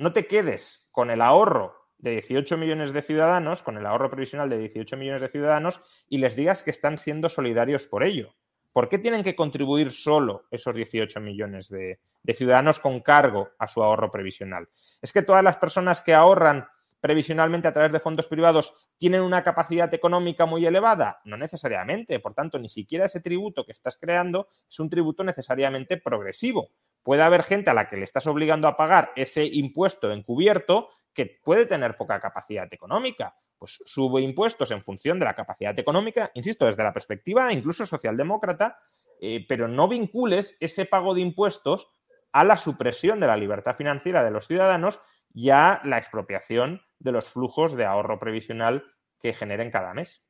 [0.00, 4.48] no te quedes con el ahorro de 18 millones de ciudadanos, con el ahorro previsional
[4.48, 8.34] de 18 millones de ciudadanos, y les digas que están siendo solidarios por ello.
[8.72, 13.66] ¿Por qué tienen que contribuir solo esos 18 millones de, de ciudadanos con cargo a
[13.66, 14.70] su ahorro previsional?
[15.02, 16.66] Es que todas las personas que ahorran
[17.00, 21.20] previsionalmente a través de fondos privados tienen una capacidad económica muy elevada?
[21.24, 22.20] No necesariamente.
[22.20, 26.70] Por tanto, ni siquiera ese tributo que estás creando es un tributo necesariamente progresivo.
[27.02, 31.40] Puede haber gente a la que le estás obligando a pagar ese impuesto encubierto que
[31.42, 33.36] puede tener poca capacidad económica.
[33.58, 38.78] Pues sube impuestos en función de la capacidad económica, insisto, desde la perspectiva incluso socialdemócrata,
[39.20, 41.90] eh, pero no vincules ese pago de impuestos
[42.32, 45.00] a la supresión de la libertad financiera de los ciudadanos
[45.34, 48.84] y a la expropiación de los flujos de ahorro previsional
[49.20, 50.26] que generen cada mes.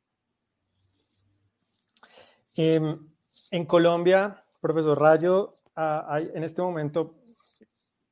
[2.57, 3.09] Em,
[3.51, 7.16] en Colombia, profesor Rayo, ah, hay en este momento,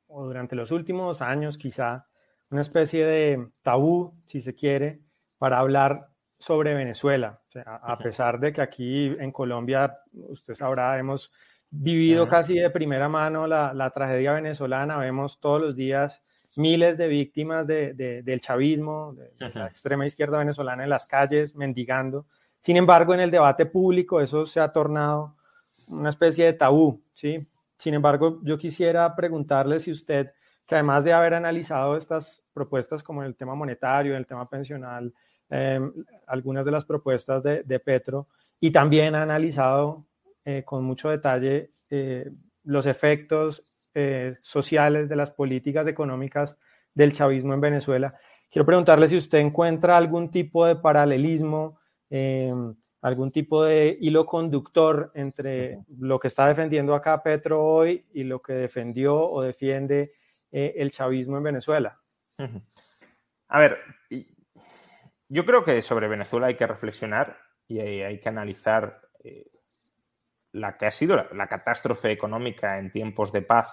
[0.07, 2.07] o durante los últimos años quizá,
[2.51, 5.01] una especie de tabú, si se quiere,
[5.37, 7.41] para hablar sobre Venezuela.
[7.65, 11.33] a pesar de que aquí en Colombia, usted sabrá, hemos
[11.71, 16.23] vivido casi de primera mano la, la tragedia venezolana, vemos todos los días
[16.59, 22.27] miles de víctimas del chavismo, de, la extrema izquierda venezolana en las calles, mendigando.
[22.61, 25.37] Sin embargo, en el debate público eso se ha tornado
[25.87, 27.47] una especie de tabú, ¿sí?
[27.79, 30.33] Sin embargo, yo quisiera preguntarle si usted,
[30.67, 35.15] que además de haber analizado estas propuestas como el tema monetario, el tema pensional,
[35.49, 35.93] em,
[36.27, 38.29] algunas de las propuestas de, Petro,
[38.61, 40.05] y también ha analizado
[40.45, 42.31] eh, con mucho detalle eh,
[42.65, 43.63] los efectos
[43.95, 46.57] eh, sociales, de las políticas económicas
[46.95, 48.15] del chavismo en Venezuela.
[48.51, 51.79] Quiero preguntarle si usted encuentra algún tipo de paralelismo,
[52.11, 52.53] eh,
[53.01, 58.43] algún tipo de hilo conductor entre lo que está defendiendo acá Petro hoy y lo
[58.43, 60.13] que defendió o defiende
[60.51, 62.01] eh, el chavismo en Venezuela.
[63.49, 63.79] A ver,
[65.29, 69.03] yo creo que sobre Venezuela hay que reflexionar y hay, que analizar
[70.53, 73.73] la que ha sido la, catástrofe económica en tiempos de paz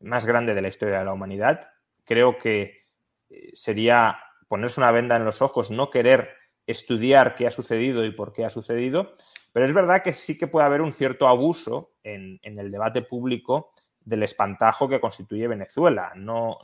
[0.00, 1.70] más grande de la historia de la humanidad.
[2.04, 2.84] Creo que
[3.30, 6.37] eh, sería ponerse una venda en los ojos, no querer
[6.68, 9.14] estudiar qué ha sucedido y por qué ha sucedido,
[9.52, 13.72] pero es verdad que sí que puede haber un cierto abuso en, el debate público
[14.00, 16.12] del espantajo que constituye Venezuela.
[16.14, 16.58] No,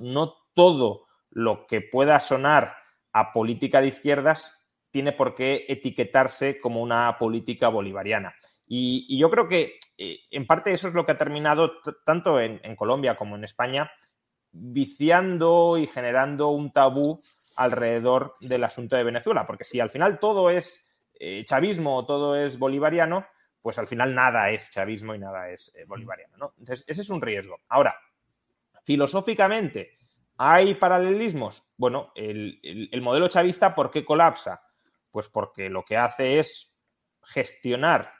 [0.54, 2.76] todo lo que pueda sonar
[3.12, 8.34] a política de izquierdas tiene por qué etiquetarse como una política bolivariana.
[8.66, 12.76] Y, yo creo que eh, en parte eso es lo que ha terminado tanto en,
[12.76, 13.90] Colombia como en España
[14.52, 17.20] viciando y generando un tabú
[17.56, 22.36] alrededor del asunto de Venezuela, porque si al final todo es eh, chavismo o todo
[22.36, 23.26] es bolivariano,
[23.62, 26.36] pues al final nada es chavismo y nada es eh, bolivariano.
[26.36, 26.54] ¿no?
[26.58, 27.58] Entonces, ese es un riesgo.
[27.68, 27.96] Ahora,
[28.82, 29.98] filosóficamente,
[30.36, 31.64] ¿hay paralelismos?
[31.76, 34.62] Bueno, el modelo chavista, ¿por qué colapsa?
[35.10, 36.74] Pues porque lo que hace es
[37.22, 38.12] gestionar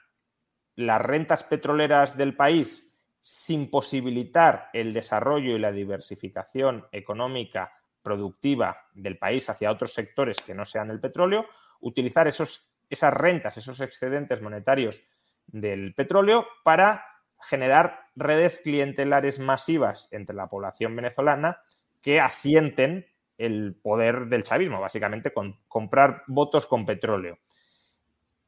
[0.75, 7.73] las rentas petroleras del país sin posibilitar el desarrollo y la diversificación económica
[8.05, 11.47] productiva del país hacia otros sectores que no sean el petróleo,
[11.81, 15.01] utilizar esos, esas rentas, esos excedentes monetarios
[15.47, 17.03] del petróleo para
[17.41, 21.61] generar redes clientelares masivas entre la población venezolana
[22.01, 27.39] que asienten el poder del chavismo, básicamente con comprar votos con petróleo.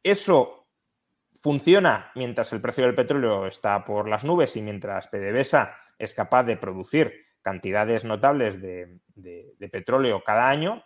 [0.03, 0.67] Eso
[1.41, 6.43] funciona mientras el precio del petróleo está por las nubes y mientras PDVSA es capaz
[6.43, 8.99] de producir cantidades notables de,
[9.71, 10.83] petróleo cada año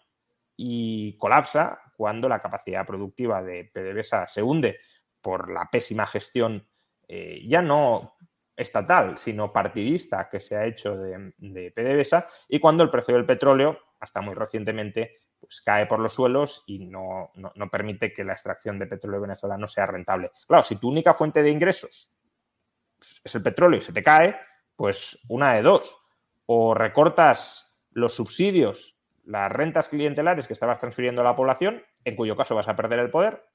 [0.55, 4.77] y colapsa cuando la capacidad productiva de PDVSA se hunde
[5.21, 6.67] por la pésima gestión
[7.07, 8.13] eh, ya no
[8.55, 13.25] estatal, sino partidista que se ha hecho de, de PDVSA y cuando el precio del
[13.25, 17.31] petróleo, hasta muy recientemente, pues cae por los suelos y no,
[17.71, 20.29] permite que la extracción de petróleo venezolano sea rentable.
[20.47, 22.15] Claro, si tu única fuente de ingresos
[23.23, 24.39] es el petróleo y se te cae,
[24.75, 25.97] pues una de dos.
[26.53, 32.35] O recortas los subsidios, las rentas clientelares que estabas transfiriendo a la población, en cuyo
[32.35, 33.45] caso vas a perder el poder,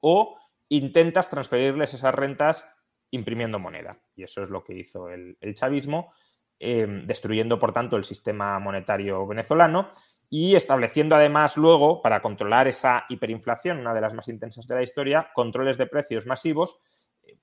[0.00, 0.36] o
[0.68, 2.68] intentas transferirles esas rentas
[3.12, 4.00] imprimiendo moneda.
[4.16, 6.12] Y eso es lo que hizo el, chavismo,
[6.58, 9.92] eh, destruyendo, por tanto, el sistema monetario venezolano
[10.28, 14.82] y estableciendo además luego, para controlar esa hiperinflación, una de las más intensas de la
[14.82, 16.76] historia, controles de precios masivos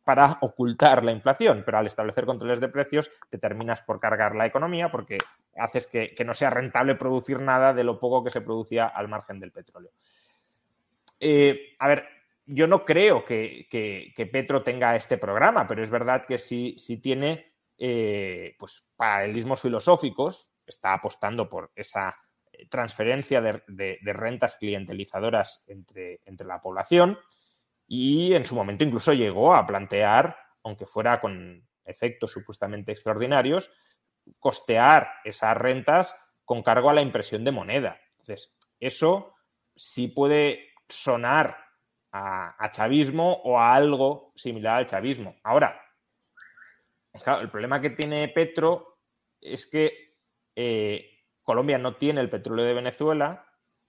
[0.03, 1.63] para ocultar la inflación.
[1.65, 5.17] Pero al establecer controles de precios te terminas por cargar la economía porque
[5.57, 9.39] haces que, no sea rentable producir nada de lo poco que se producía al margen
[9.39, 9.91] del petróleo.
[11.19, 12.05] Eh, a ver,
[12.45, 13.67] yo no creo que,
[14.31, 20.51] Petro tenga este programa, pero es verdad que sí, sí tiene eh, pues, paralelismos filosóficos,
[20.65, 22.15] está apostando por esa
[22.69, 27.17] transferencia de, rentas clientelizadoras entre, entre, la población
[27.95, 33.71] y en su momento incluso llegó a plantear, aunque fuera con efectos supuestamente extraordinarios,
[34.39, 38.01] costear esas rentas con cargo a la impresión de moneda.
[38.17, 39.35] Entonces, eso
[39.75, 41.55] sí puede sonar
[42.11, 45.35] a, chavismo o a algo similar al chavismo.
[45.43, 45.79] Ahora,
[47.13, 49.01] el problema que tiene Petro
[49.39, 50.15] es que
[50.55, 51.11] eh,
[51.43, 53.45] Colombia no tiene el petróleo de Venezuela,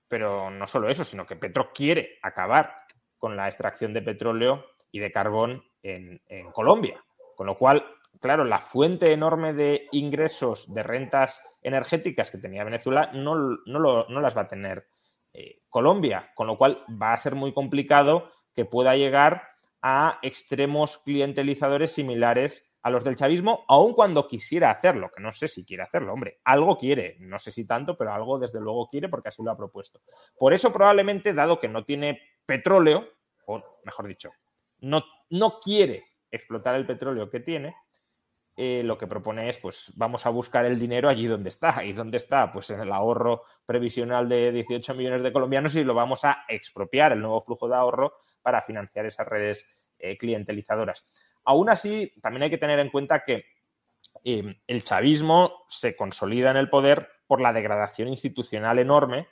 [0.08, 2.84] pero no solo eso, sino que Petro quiere acabar
[3.24, 6.20] con la extracción de petróleo y de carbón en,
[6.52, 7.02] Colombia.
[7.34, 7.82] Con lo cual,
[8.20, 13.34] claro, la fuente enorme de ingresos de rentas energéticas que tenía Venezuela no,
[13.64, 14.88] no, las va a tener
[15.32, 19.48] eh, Colombia, con lo cual va a ser muy complicado que pueda llegar
[19.80, 25.48] a extremos clientelizadores similares a los del chavismo, aun cuando quisiera hacerlo, que no sé
[25.48, 29.08] si quiere hacerlo, hombre, algo quiere, no sé si tanto, pero algo desde luego quiere
[29.08, 30.02] porque así lo ha propuesto.
[30.36, 33.08] Por eso probablemente, dado que no tiene petróleo,
[33.46, 34.32] o mejor dicho,
[34.80, 37.74] no, no quiere explotar el petróleo que tiene,
[38.54, 41.82] eh, lo que propone es, pues vamos a buscar el dinero allí donde está.
[41.84, 42.52] ¿Y dónde está?
[42.52, 47.12] Pues en el ahorro previsional de 18 millones de colombianos y lo vamos a expropiar,
[47.12, 49.66] el nuevo flujo de ahorro, para financiar esas redes
[49.98, 51.06] eh, clientelizadoras.
[51.44, 53.44] Aún así, también hay que tener en cuenta que
[54.24, 59.28] eh, el chavismo se consolida en el poder por la degradación institucional enorme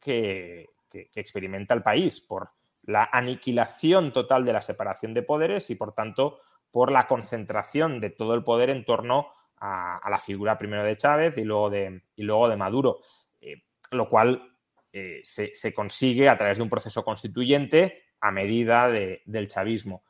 [0.00, 0.66] que,
[1.14, 2.50] experimenta el país, por
[2.82, 6.38] la aniquilación total de la separación de poderes y, por tanto,
[6.70, 11.34] por la concentración de todo el poder en torno a, la figura primero de Chávez
[11.38, 13.00] y luego de, y luego de Maduro,
[13.40, 14.52] eh, lo cual
[14.92, 20.04] eh, se, consigue a través de un proceso constituyente a medida del chavismo.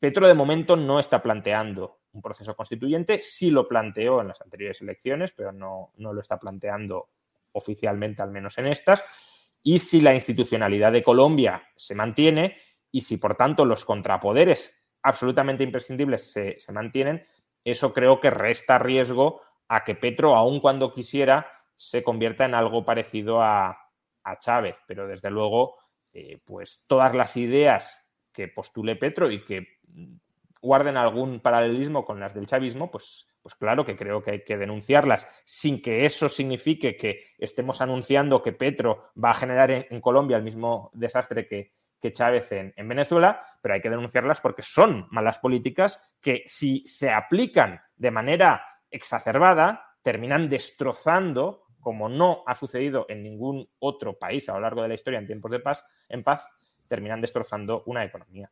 [0.00, 4.80] Petro de momento no está planteando un proceso constituyente, sí lo planteó en las anteriores
[4.80, 7.10] elecciones, pero no, lo está planteando
[7.52, 9.04] oficialmente, al menos en estas.
[9.62, 12.56] Y si la institucionalidad de Colombia se mantiene
[12.90, 17.24] y si, por tanto, los contrapoderes absolutamente imprescindibles se, mantienen,
[17.62, 21.46] eso creo que resta riesgo a que Petro, aun cuando quisiera,
[21.76, 23.76] se convierta en algo parecido a,
[24.38, 24.76] Chávez.
[24.86, 25.76] Pero desde luego,
[26.12, 29.79] eh, pues todas las ideas que postule Petro y que
[30.60, 34.56] guarden algún paralelismo con las del chavismo, pues, pues claro que creo que hay que
[34.56, 40.36] denunciarlas sin que eso signifique que estemos anunciando que Petro va a generar en, Colombia
[40.36, 45.06] el mismo desastre que, que Chávez en, en, Venezuela, pero hay que denunciarlas porque son
[45.10, 53.06] malas políticas que si se aplican de manera exacerbada, terminan destrozando, como no ha sucedido
[53.08, 56.22] en ningún otro país a lo largo de la historia en tiempos de paz, en
[56.22, 56.46] paz,
[56.88, 58.50] terminan destrozando una economía.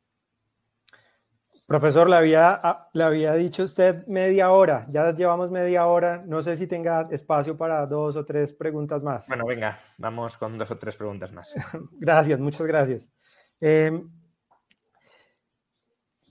[1.69, 6.41] Profesor, le había, ah, le había dicho usted media hora, ya llevamos media hora, no
[6.41, 9.29] sé si tenga espacio para dos o tres preguntas más.
[9.29, 11.55] Bueno, venga, vamos con dos o tres preguntas más.
[12.01, 13.13] gracias, muchas gracias.
[13.61, 14.11] Em,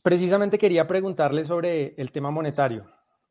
[0.02, 2.88] precisamente quería preguntarle sobre el tema monetario.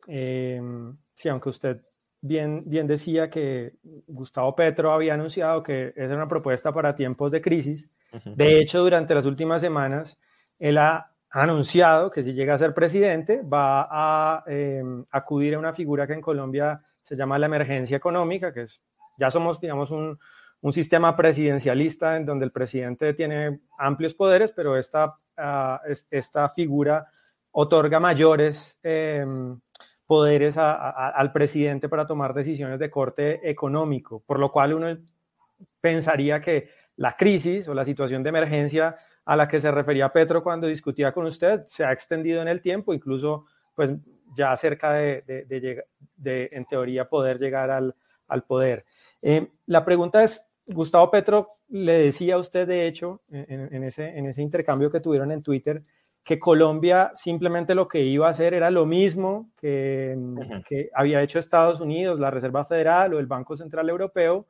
[0.06, 1.82] Em, sí, aunque usted
[2.20, 7.42] bien, bien decía que Gustavo Petro había anunciado que era una propuesta para tiempos de
[7.42, 7.90] crisis.
[8.24, 10.20] De hecho, durante las últimas semanas,
[10.60, 15.72] él ha anunciado que si llega a ser presidente va a em, acudir a una
[15.72, 18.80] figura que en Colombia se llama la emergencia económica, que es,
[19.18, 20.18] ya somos, digamos, un,
[20.60, 27.06] un sistema presidencialista en donde el presidente tiene amplios poderes, pero esta, uh, esta figura
[27.52, 29.60] otorga mayores em,
[30.06, 34.96] poderes al presidente para tomar decisiones de corte económico, por lo cual uno
[35.80, 38.96] pensaría que la crisis o la situación de emergencia
[39.26, 42.62] a la que se refería Petro cuando discutía con usted se ha extendido en el
[42.62, 43.90] tiempo, incluso pues
[44.34, 47.94] ya cerca de, de, en teoría, poder llegar al,
[48.28, 48.84] al poder.
[49.20, 54.16] Eh, la pregunta es, Gustavo Petro le decía a usted, de hecho, en, en, ese,
[54.16, 55.82] en ese intercambio que tuvieron en Twitter,
[56.24, 60.16] que Colombia simplemente lo que iba a hacer era lo mismo que,
[60.68, 64.46] que había hecho Estados Unidos, la Reserva Federal o el Banco Central Europeo,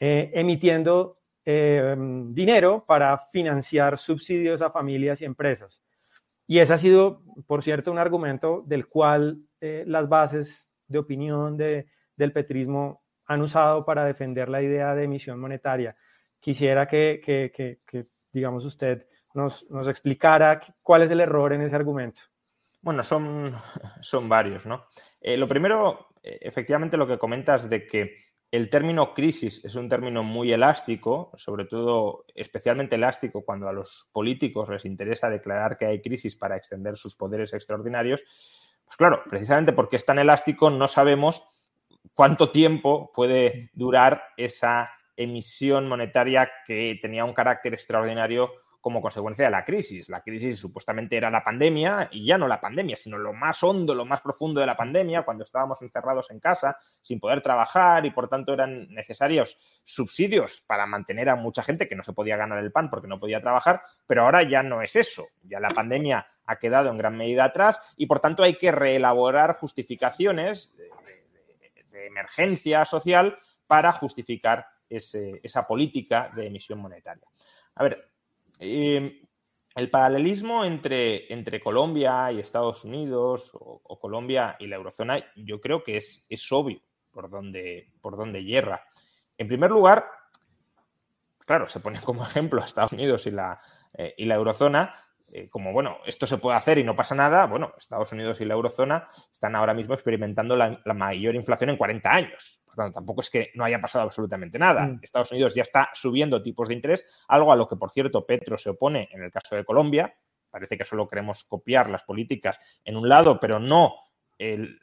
[0.00, 1.96] eh, emitiendo eh,
[2.28, 5.82] dinero para financiar subsidios a familias y empresas.
[6.46, 11.56] Y ese ha sido, por cierto, un argumento del cual eh, las bases de opinión
[11.56, 11.86] de,
[12.16, 15.96] del petrismo han usado para defender la idea de emisión monetaria.
[16.40, 21.76] Quisiera que, que, que digamos, usted nos, nos explicara cuál es el error en ese
[21.76, 22.22] argumento.
[22.80, 23.54] Bueno, son,
[24.00, 24.86] son varios, ¿no?
[25.20, 28.16] Eh, lo primero, eh, efectivamente, lo que comentas de que
[28.52, 34.10] el término crisis es un término muy elástico, sobre todo especialmente elástico cuando a los
[34.12, 38.22] políticos les interesa declarar que hay crisis para extender sus poderes extraordinarios.
[38.84, 41.44] Pues claro, precisamente porque es tan elástico no sabemos
[42.14, 48.52] cuánto tiempo puede durar esa emisión monetaria que tenía un carácter extraordinario
[48.82, 50.08] como consecuencia de la crisis.
[50.08, 53.94] La crisis supuestamente era la pandemia y ya no la pandemia, sino lo más hondo,
[53.94, 58.10] lo más profundo de la pandemia, cuando estábamos encerrados en casa sin poder trabajar y
[58.10, 62.58] por tanto eran necesarios subsidios para mantener a mucha gente que no se podía ganar
[62.58, 65.26] el pan porque no podía trabajar, pero ahora ya no es eso.
[65.44, 69.54] Ya la pandemia ha quedado en gran medida atrás y por tanto hay que reelaborar
[69.54, 70.90] justificaciones de,
[72.06, 77.24] emergencia social para justificar esa política de emisión monetaria.
[77.76, 78.11] A ver,
[78.58, 79.20] Em,
[79.74, 85.82] el paralelismo entre, entre, Colombia y Estados Unidos o, Colombia y la eurozona yo creo
[85.82, 86.80] que es, es obvio
[87.10, 88.84] por donde, por donde hierra.
[89.38, 90.06] En primer lugar,
[91.46, 93.60] claro, se pone como ejemplo a Estados Unidos y la,
[93.94, 94.94] eh, y la eurozona,
[95.34, 98.44] eh, como, bueno, esto se puede hacer y no pasa nada, bueno, Estados Unidos y
[98.44, 102.60] la eurozona están ahora mismo experimentando la, mayor inflación en 40 años.
[102.66, 104.86] Por tanto, tampoco es que no haya pasado absolutamente nada.
[104.86, 105.00] Mm.
[105.00, 108.58] Estados Unidos ya está subiendo tipos de interés, algo a lo que, por cierto, Petro
[108.58, 110.14] se opone en el caso de Colombia.
[110.50, 113.94] Parece que solo queremos copiar las políticas en un lado, pero no
[114.36, 114.80] el,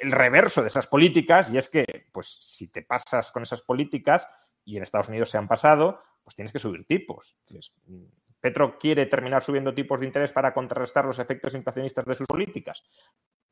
[0.00, 1.50] el reverso de esas políticas.
[1.50, 4.26] Y es que, pues, si te pasas con esas políticas
[4.64, 7.36] y en Estados Unidos se han pasado, pues tienes que subir tipos.
[8.40, 12.84] Petro quiere terminar subiendo tipos de interés para contrarrestar los efectos inflacionistas de sus políticas.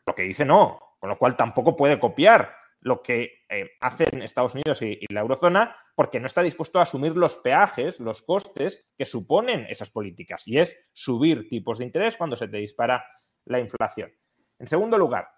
[0.07, 4.55] Lo que dice no, con lo cual tampoco puede copiar lo que eh, hacen Estados
[4.55, 9.05] Unidos y, la eurozona porque no está dispuesto a asumir los peajes, los costes que
[9.05, 13.05] suponen esas políticas y es subir tipos de interés cuando se te dispara
[13.47, 14.12] la inflación.
[14.59, 15.28] En segundo lugar,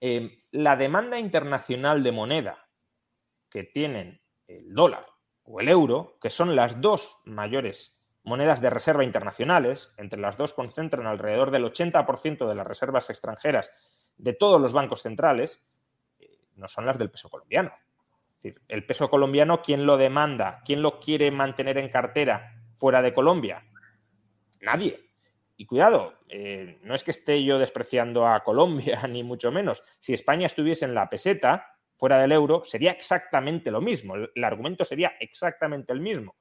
[0.00, 2.68] eh, la demanda internacional de moneda
[3.50, 5.06] que tienen el dólar
[5.44, 10.54] o el euro, que son las dos mayores monedas de reserva internacionales, entre las dos
[10.54, 13.70] concentran alrededor del 80% de las reservas extranjeras
[14.16, 15.62] de todos los bancos centrales,
[16.18, 17.72] eh, no son las del peso colombiano.
[18.36, 20.62] Es decir, el peso colombiano, ¿quién lo demanda?
[20.64, 23.64] ¿Quién lo quiere mantener en cartera fuera de Colombia?
[24.60, 25.10] Nadie.
[25.56, 29.84] Y cuidado, eh, no es que esté yo despreciando a Colombia, ni mucho menos.
[30.00, 34.14] Si España estuviese en la peseta, fuera del euro, sería exactamente lo mismo.
[34.16, 36.36] el argumento sería exactamente el mismo.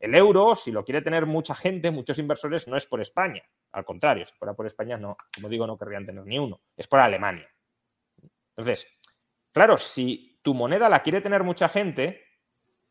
[0.00, 3.42] El euro, si lo quiere tener mucha gente, muchos inversores, no es por España.
[3.72, 6.62] Al contrario, si fuera por España, no, como digo, no querrían tener ni uno.
[6.74, 7.46] Es por Alemania.
[8.56, 8.86] Entonces,
[9.52, 12.22] claro, si tu moneda la quiere tener mucha gente,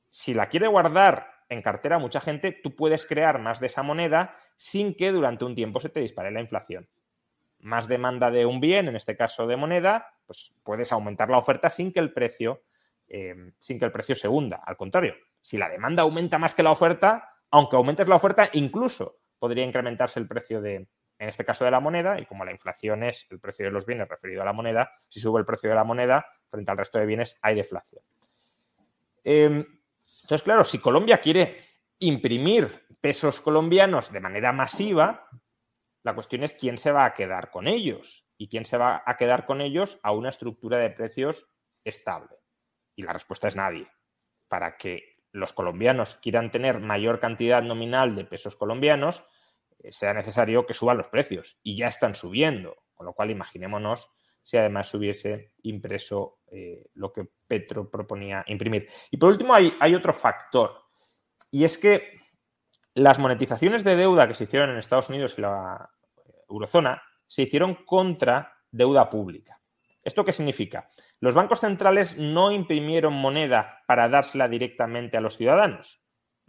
[0.07, 4.37] si la quiere guardar en cartera mucha gente, tú puedes crear más de esa moneda
[4.55, 6.87] sin que durante un tiempo se te dispare la inflación.
[7.57, 11.71] Más demanda de un bien, en este caso de moneda, pues puedes aumentar la oferta
[11.71, 12.61] sin que el precio,
[13.07, 14.61] eh, sin que el precio se hunda.
[14.63, 19.19] Al contrario, si la demanda aumenta más que la oferta, aunque aumentes la oferta, incluso
[19.39, 23.03] podría incrementarse el precio de, en este caso de la moneda, y como la inflación
[23.03, 25.75] es el precio de los bienes referido a la moneda, si sube el precio de
[25.75, 28.03] la moneda frente al resto de bienes hay deflación.
[29.23, 29.65] Em,
[30.21, 31.63] entonces, claro, si Colombia quiere
[31.99, 35.27] imprimir pesos colombianos de manera masiva,
[36.03, 39.17] la cuestión es quién se va a quedar con ellos y quién se va a
[39.17, 41.47] quedar con ellos a una estructura de precios
[41.83, 42.37] estable.
[42.95, 43.87] Y la respuesta es nadie.
[44.47, 49.23] Para que los colombianos quieran tener mayor cantidad nominal de pesos colombianos,
[49.79, 51.59] eh, sea necesario que suban los precios.
[51.63, 52.75] Y ya están subiendo.
[52.93, 54.11] Con lo cual, imaginémonos
[54.43, 58.87] si además hubiese impreso eh, lo que Petro proponía imprimir.
[59.11, 60.85] Y por último, hay, hay otro factor.
[61.51, 62.19] Y es que
[62.95, 65.89] las monetizaciones de deuda que se hicieron en Estados Unidos y la
[66.49, 69.58] eurozona se hicieron contra deuda pública.
[70.03, 70.89] ¿Esto qué significa?
[71.19, 76.01] Los bancos centrales no imprimieron moneda para dársela directamente a los ciudadanos.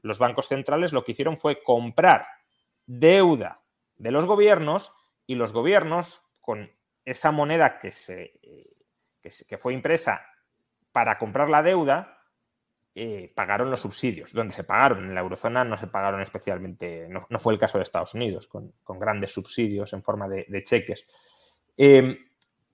[0.03, 2.27] Los bancos centrales lo que hicieron fue comprar
[2.87, 3.63] deuda
[3.97, 4.95] de los gobiernos
[5.27, 6.71] y los gobiernos con
[7.05, 8.71] esa moneda que, se, eh,
[9.23, 10.27] que, fue impresa
[10.93, 12.19] para comprar la deuda
[12.95, 14.33] eh, pagaron los subsidios.
[14.33, 17.85] Donde se pagaron, en la eurozona no se pagaron especialmente, no, fue el caso de
[17.85, 21.07] Estados Unidos, con, grandes subsidios en forma de, cheques.
[21.77, 22.17] Em,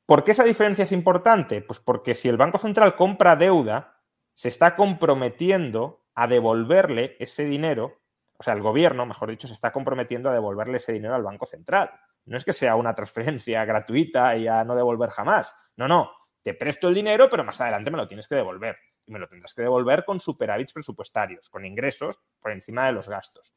[0.07, 1.61] ¿Por qué esa diferencia es importante?
[1.63, 3.99] Pues porque si el Banco Central compra deuda,
[4.35, 7.99] se está comprometiendo a devolverle ese dinero,
[8.39, 11.47] o sea, el gobierno, mejor dicho, se está comprometiendo a devolverle ese dinero al Banco
[11.47, 11.91] Central.
[12.25, 15.55] No es que sea una transferencia gratuita y a no devolver jamás.
[15.77, 18.77] No, no, te presto el dinero, pero más adelante me lo tienes que devolver.
[19.07, 23.09] Y me lo tendrás que devolver con superávits presupuestarios, con ingresos por encima de los
[23.09, 23.55] gastos.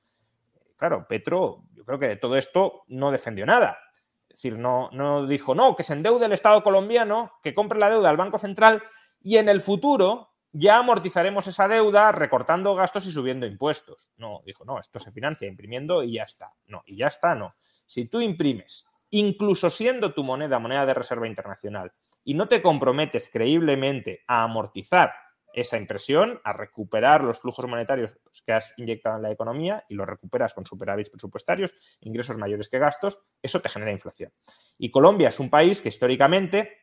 [0.77, 3.77] Claro, Petro, yo creo que de todo esto no defendió nada
[4.39, 7.89] es decir, no, no dijo, no, que se endeude el Estado colombiano, que compre la
[7.89, 8.81] deuda al Banco Central
[9.21, 14.13] y en el futuro ya amortizaremos esa deuda recortando gastos y subiendo impuestos.
[14.15, 16.53] No, dijo, no, esto se financia imprimiendo y ya está.
[16.67, 17.53] No, y ya está, no.
[17.85, 21.91] Si tú imprimes, incluso siendo tu moneda moneda de reserva internacional,
[22.23, 25.11] y no te comprometes creíblemente a amortizar
[25.53, 30.07] esa impresión, a recuperar los flujos monetarios que has inyectado en la economía y los
[30.07, 34.31] recuperas con superávits presupuestarios, ingresos mayores que gastos, eso te genera inflación.
[34.77, 36.77] Y Colombia es un país que históricamente,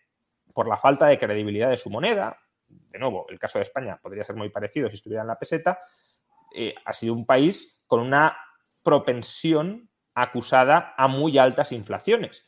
[0.52, 2.38] por la falta de credibilidad de su moneda,
[2.68, 5.78] de nuevo, el caso de España podría ser muy parecido si estuviera en la peseta,
[6.54, 8.36] eh, ha sido un país con una
[8.82, 12.46] propensión acusada a muy altas inflaciones.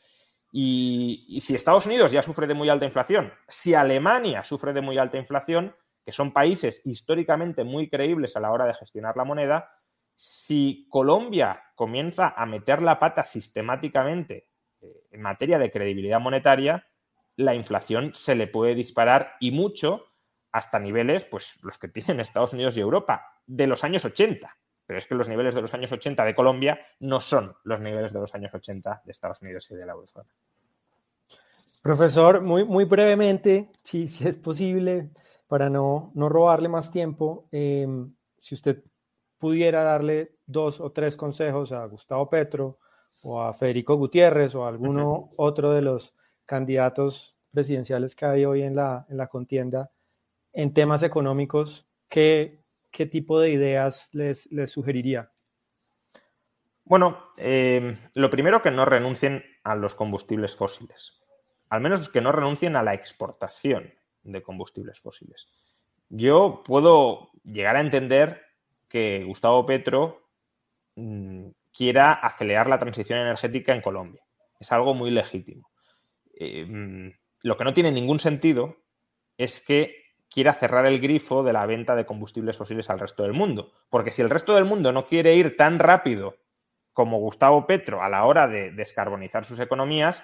[0.51, 4.81] Y, y, si Estados Unidos ya sufre de muy alta inflación, si Alemania sufre de
[4.81, 5.75] muy alta inflación,
[6.09, 9.69] que son países históricamente muy creíbles a la hora de gestionar la moneda,
[10.15, 14.49] si Colombia comienza a meter la pata sistemáticamente
[14.81, 16.87] eh, en materia de credibilidad monetaria,
[17.35, 20.07] la inflación se le puede disparar y mucho
[20.51, 24.57] hasta niveles, pues los que tienen Estados Unidos y Europa, de los años 80.
[24.87, 28.13] Pero es que los niveles de los años 80 de Colombia no son los niveles
[28.13, 30.33] de los años 80 de Estados Unidos y de la eurozona.
[31.83, 35.11] Profesor, muy, muy brevemente, si, si es posible,
[35.49, 38.83] para no, no robarle más tiempo, em, si usted
[39.39, 42.77] pudiera darle dos o tres consejos a Gustavo Petro
[43.23, 48.61] o a Federico Gutiérrez o a alguno otro de los candidatos presidenciales que hay hoy
[48.61, 49.91] en la, en la contienda
[50.53, 55.31] en temas económicos, ¿qué, qué tipo de ideas les, les sugeriría?
[56.83, 61.19] Bueno, em, lo primero que no renuncien a los combustibles fósiles,
[61.69, 65.47] al menos que no renuncien a la exportación de combustibles fósiles.
[66.09, 68.41] Yo puedo llegar a entender
[68.87, 70.29] que Gustavo Petro
[70.95, 74.23] mm, quiera acelerar la transición energética en Colombia.
[74.59, 75.69] Es algo muy legítimo.
[76.33, 77.11] Eh, mm,
[77.43, 78.77] lo que no tiene ningún sentido
[79.37, 79.95] es que
[80.29, 83.71] quiera cerrar el grifo de la venta de combustibles fósiles al resto del mundo.
[83.89, 86.37] Porque si el resto del mundo no quiere ir tan rápido
[86.93, 90.23] como Gustavo Petro a la hora de descarbonizar sus economías,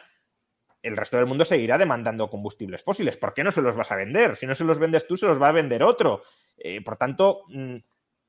[0.86, 3.18] el resto del mundo seguirá demandando combustibles fósiles.
[3.18, 4.36] ¿Por qué no se los vas a vender?
[4.36, 6.22] Si no se los vendes tú, se los va a vender otro.
[6.58, 7.78] Eh, por tanto, mm,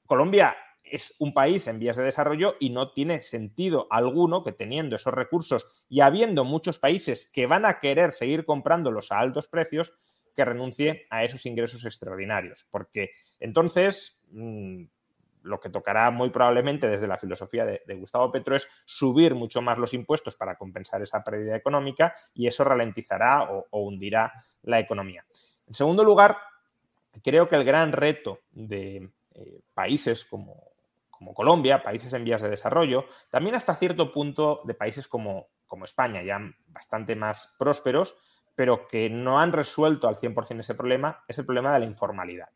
[0.06, 4.96] Colombia es un país en vías de desarrollo y no tiene sentido alguno que teniendo
[4.96, 9.92] esos recursos y habiendo muchos países que van a querer seguir comprándolos a altos precios,
[10.34, 12.66] que renuncie a esos ingresos extraordinarios.
[12.70, 14.84] Porque entonces mm,
[15.46, 19.78] lo que tocará muy probablemente desde la filosofía de, Gustavo Petro es subir mucho más
[19.78, 24.32] los impuestos para compensar esa pérdida económica y eso ralentizará o, hundirá
[24.62, 25.24] la economía.
[25.66, 26.36] En segundo lugar,
[27.22, 30.64] creo que el gran reto de eh, países como,
[31.34, 36.22] Colombia, países en vías de desarrollo, también hasta cierto punto de países como, como España,
[36.22, 36.38] ya
[36.68, 38.16] bastante más prósperos,
[38.54, 42.48] pero que no han resuelto al 100% ese problema, es el problema de la informalidad.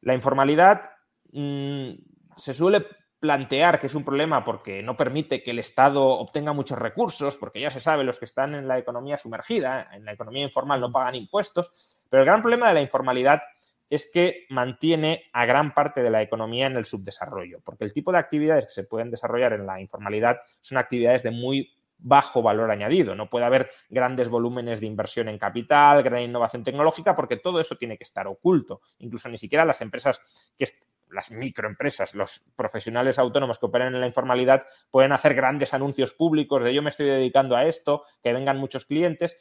[0.00, 0.90] La informalidad
[1.32, 1.92] mm,
[2.36, 2.86] se suele
[3.22, 7.60] plantear que es un problema porque no permite que el Estado obtenga muchos recursos, porque
[7.60, 10.90] ya se sabe, los que están en la economía sumergida, en la economía informal, no
[10.90, 13.40] pagan impuestos, pero el gran problema de la informalidad
[13.88, 18.10] es que mantiene a gran parte de la economía en el subdesarrollo, porque el tipo
[18.10, 22.70] de actividades que se pueden desarrollar en la informalidad son actividades de muy bajo valor
[22.70, 23.14] añadido.
[23.14, 27.76] No puede haber grandes volúmenes de inversión en capital, gran innovación tecnológica, porque todo eso
[27.76, 28.80] tiene que estar oculto.
[28.98, 30.20] Incluso ni siquiera las empresas
[30.58, 30.64] que
[31.12, 36.62] las microempresas, los profesionales autónomos que operan en la informalidad pueden hacer grandes anuncios públicos
[36.64, 39.36] de yo me estoy dedicando a esto, que vengan muchos clientes.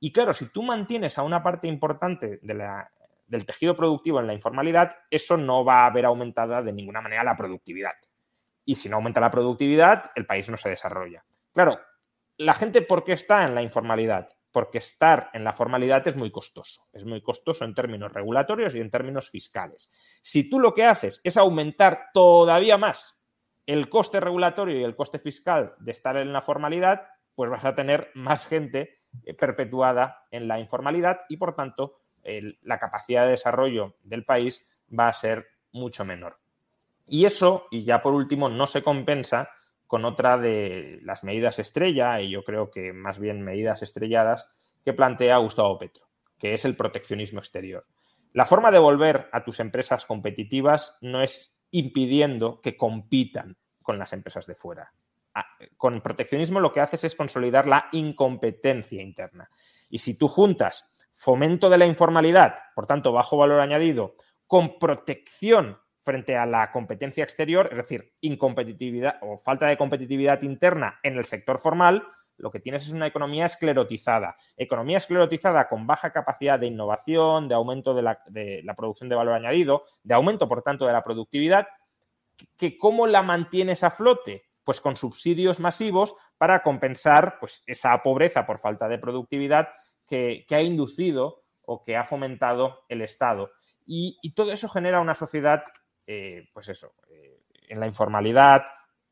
[0.00, 4.96] Y claro, si tú mantienes a una parte importante del tejido productivo en la informalidad,
[5.10, 7.94] eso no va a ver aumentada de ninguna manera la productividad.
[8.64, 11.24] Y si no aumenta la productividad, el país no se desarrolla.
[11.52, 11.80] Claro,
[12.36, 14.28] la gente, ¿por qué está en la informalidad?
[14.52, 16.86] Porque estar en la formalidad es muy costoso.
[16.92, 19.90] Es muy costoso en términos regulatorios y en términos fiscales.
[20.22, 23.18] Si tú lo que haces es aumentar todavía más
[23.66, 27.02] el coste regulatorio y el coste fiscal de estar en la formalidad,
[27.34, 32.00] pues vas a tener más gente eh, perpetuada en la informalidad y, por tanto,
[32.62, 34.68] la capacidad de desarrollo del país
[34.98, 36.38] va a ser mucho menor.
[37.06, 39.50] Y eso, y ya por último, no se compensa
[39.88, 44.48] con otra de las medidas estrella, y yo creo que más bien medidas estrelladas,
[44.84, 46.06] que plantea Gustavo Petro,
[46.38, 47.86] que es el proteccionismo exterior.
[48.34, 54.12] La forma de volver a tus empresas competitivas no es impidiendo que compitan con las
[54.12, 54.92] empresas de fuera.
[55.34, 55.46] Ah,
[55.78, 59.50] con proteccionismo lo que haces es consolidar la incompetencia interna.
[59.88, 64.16] Y si tú juntas fomento de la informalidad, por tanto, bajo valor añadido,
[64.46, 65.78] con protección
[66.08, 71.26] frente a la competencia exterior, es decir, incompetitividad o falta de competitividad interna en el
[71.26, 72.02] sector formal,
[72.38, 74.34] lo que tienes es una economía esclerotizada.
[74.56, 79.82] Economía esclerotizada con baja capacidad de innovación, de aumento de la, producción de valor añadido,
[80.02, 81.68] de aumento, por tanto, de la productividad,
[82.56, 84.46] que cómo la mantienes a flote?
[84.64, 89.68] Pues con subsidios masivos para compensar pues, esa pobreza por falta de productividad
[90.06, 93.50] que, ha inducido o que ha fomentado el Estado.
[93.84, 95.64] y, todo eso genera una sociedad
[96.10, 98.62] eh, pues eso, eh, en la informalidad,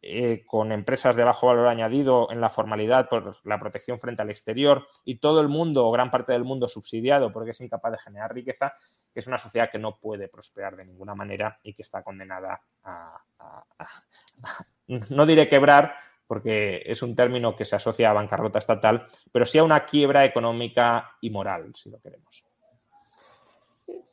[0.00, 4.30] eh, con empresas de bajo valor añadido en la formalidad por la protección frente al
[4.30, 7.98] exterior y todo el mundo o gran parte del mundo subsidiado porque es incapaz de
[7.98, 8.74] generar riqueza,
[9.12, 12.62] que es una sociedad que no puede prosperar de ninguna manera y que está condenada
[12.84, 13.22] a,
[14.86, 19.58] no diré quebrar, porque es un término que se asocia a bancarrota estatal, pero sí
[19.58, 22.42] a una quiebra económica y moral, si lo queremos.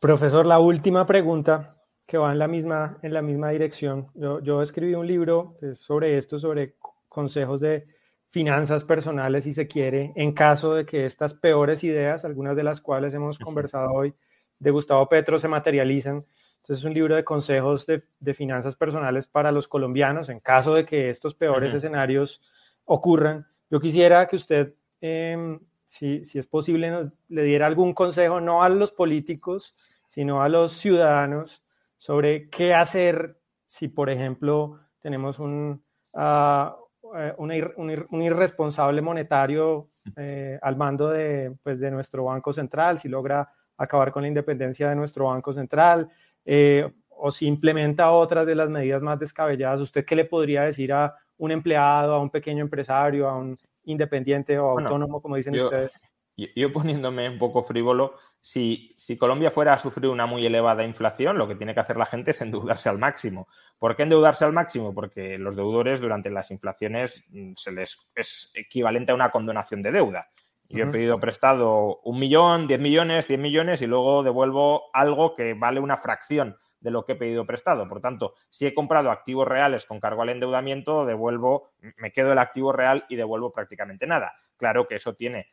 [0.02, 1.78] Profesor, la última pregunta
[2.14, 4.08] que va en la misma, en la misma dirección.
[4.14, 6.76] Yo, escribí un libro sobre esto, sobre
[7.10, 7.88] consejos de
[8.30, 12.82] finanzas personales, si se quiere, en caso de que estas peores ideas, algunas de las
[12.82, 14.14] cuales hemos conversado hoy,
[14.60, 16.24] de Gustavo Petro, se materializan.
[16.58, 20.86] Entonces es un libro de consejos de, finanzas personales para los colombianos en caso de
[20.86, 22.44] que estos peores escenarios
[22.86, 23.48] ocurran.
[23.72, 28.70] Yo quisiera que usted, em, si, si, es posible, le diera algún consejo, no a
[28.70, 29.74] los políticos,
[30.10, 31.64] sino a los ciudadanos
[32.04, 35.82] sobre qué hacer si, por ejemplo, tenemos un,
[36.14, 36.76] ah,
[37.18, 39.88] eh, un, irresponsable monetario
[40.18, 44.90] eh, al mando de, pues, de nuestro Banco Central, si logra acabar con la independencia
[44.90, 46.10] de nuestro Banco Central,
[46.44, 50.92] eh, o si implementa otras de las medidas más descabelladas, ¿usted qué le podría decir
[50.92, 56.04] a un empleado, a un pequeño empresario, a un independiente o autónomo, como dicen ustedes?
[56.36, 61.48] Yo poniéndome un poco frívolo, si, Colombia fuera a sufrir una muy elevada inflación, lo
[61.48, 63.48] que tiene que hacer la gente es endeudarse al máximo.
[63.78, 64.94] ¿Por qué endeudarse al máximo?
[64.94, 69.92] Porque los deudores durante las inflaciones mm, se les es equivalente a una condonación de
[69.92, 70.30] deuda.
[70.70, 75.54] Yo he pedido prestado un millón, diez millones, diez millones y luego devuelvo algo que
[75.54, 77.88] vale una fracción de lo que he pedido prestado.
[77.88, 82.38] Por tanto, si he comprado activos reales con cargo al endeudamiento, devuelvo, me quedo el
[82.38, 84.34] activo real y devuelvo prácticamente nada.
[84.58, 85.48] Claro que eso tiene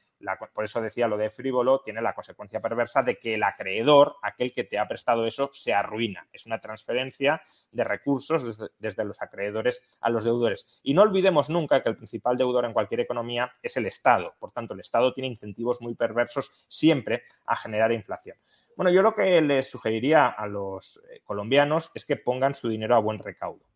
[0.53, 4.53] por eso decía lo de frívolo, tiene la consecuencia perversa de que el acreedor, aquel
[4.53, 6.29] que te ha prestado eso, se arruina.
[6.33, 10.81] Es una transferencia de recursos desde, desde, los acreedores a los deudores.
[10.83, 14.35] Y no olvidemos nunca que el principal deudor en cualquier economía es el Estado.
[14.39, 18.37] Por tanto, el Estado tiene incentivos muy perversos siempre a generar inflación.
[18.81, 22.97] Bueno, yo lo que les sugeriría a los eh, colombianos es que pongan su dinero
[22.97, 23.67] a buen recaudo.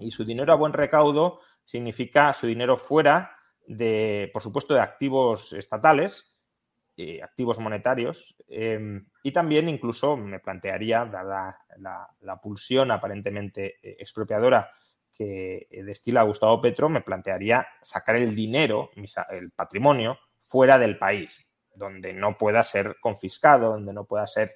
[0.00, 3.30] Y su dinero a buen recaudo significa su dinero fuera
[3.64, 6.34] de, por supuesto, de activos estatales,
[6.96, 14.68] eh, activos monetarios, em, y también incluso me plantearía, dada la, pulsión aparentemente eh, expropiadora
[15.12, 18.90] que destila Gustavo Petro, me plantearía sacar el dinero,
[19.30, 24.54] el patrimonio, fuera del país, donde no pueda ser confiscado, donde no pueda ser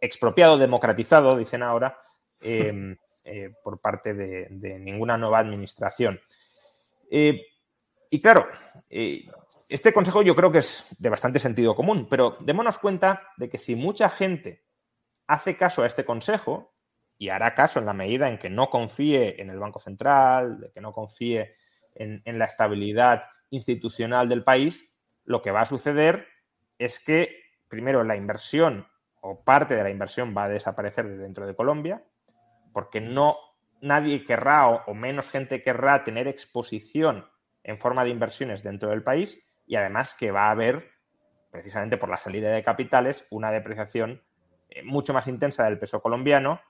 [0.00, 1.98] expropiado, democratizado, dicen ahora,
[2.40, 6.20] em, eh, por parte de, ninguna nueva administración.
[7.10, 7.40] Eh,
[8.08, 8.46] y claro,
[8.88, 9.26] eh,
[9.68, 13.58] este consejo yo creo que es de bastante sentido común, pero démonos cuenta de que
[13.58, 14.64] si mucha gente
[15.26, 16.74] hace caso a este consejo,
[17.18, 20.70] y hará caso en la medida en que no confíe en el Banco Central, de
[20.72, 21.54] que no confíe
[21.94, 24.90] en la estabilidad institucional del país,
[25.24, 26.26] lo que va a suceder
[26.80, 28.88] es que, primero, la inversión
[29.20, 32.02] o parte de la inversión va a desaparecer de dentro de Colombia,
[32.72, 33.36] porque no
[33.82, 37.28] nadie querrá o, menos gente querrá tener exposición
[37.64, 40.90] en forma de inversiones dentro del país y además que va a haber,
[41.50, 44.22] precisamente por la salida de capitales, una depreciación
[44.70, 46.62] eh, mucho más intensa del peso colombiano,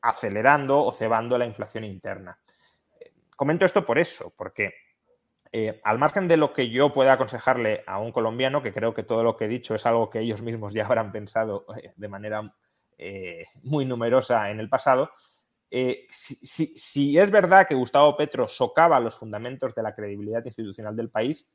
[0.00, 2.38] acelerando o cebando la inflación interna.
[3.00, 4.72] Eh, comento esto por eso, porque
[5.52, 9.02] eh, al margen de lo que yo pueda aconsejarle a un colombiano, que creo que
[9.02, 12.08] todo lo que he dicho es algo que ellos mismos ya habrán pensado eh, de
[12.08, 12.42] manera
[12.96, 15.10] eh, muy numerosa en el pasado,
[16.10, 21.50] si, es verdad que Gustavo Petro socava los fundamentos de la credibilidad institucional del país,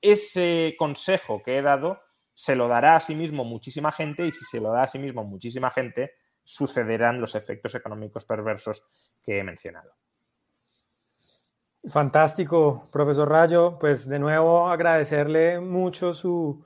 [0.00, 2.00] ese consejo que he dado
[2.32, 4.98] se lo dará a sí mismo muchísima gente y si se lo da a sí
[4.98, 6.12] mismo muchísima gente,
[6.42, 8.82] sucederán los efectos económicos perversos
[9.22, 9.92] que he mencionado.
[11.88, 13.78] Fantástico, profesor Rayo.
[13.78, 16.64] Pues de nuevo agradecerle mucho su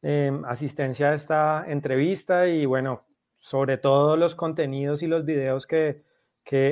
[0.00, 3.04] em, asistencia a esta entrevista y bueno,
[3.40, 6.04] sobre todo los contenidos y los videos que,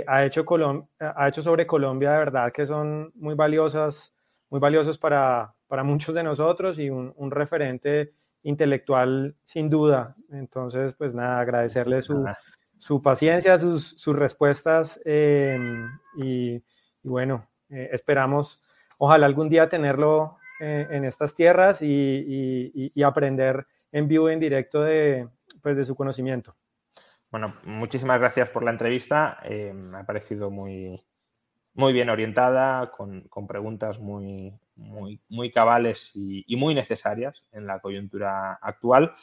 [0.07, 0.45] ha, hecho
[1.01, 4.15] ha hecho sobre Colombia, de verdad que son muy valiosas,
[4.51, 10.15] muy valiosos para, muchos de nosotros y un, referente intelectual sin duda.
[10.31, 16.63] Entonces, pues nada, agradecerle su, paciencia, sus, respuestas em, y
[17.03, 18.63] bueno, eh, esperamos,
[18.99, 24.83] ojalá algún día tenerlo eh, en estas tierras y, aprender en vivo y en directo
[24.83, 25.29] de,
[25.63, 26.57] pues, de su conocimiento.
[27.31, 29.39] Bueno, muchísimas gracias por la entrevista.
[29.45, 31.05] Eh, me ha parecido muy,
[31.75, 38.55] muy bien orientada, con, preguntas muy, muy, muy cabales y, muy necesarias en la coyuntura
[38.55, 39.15] actual.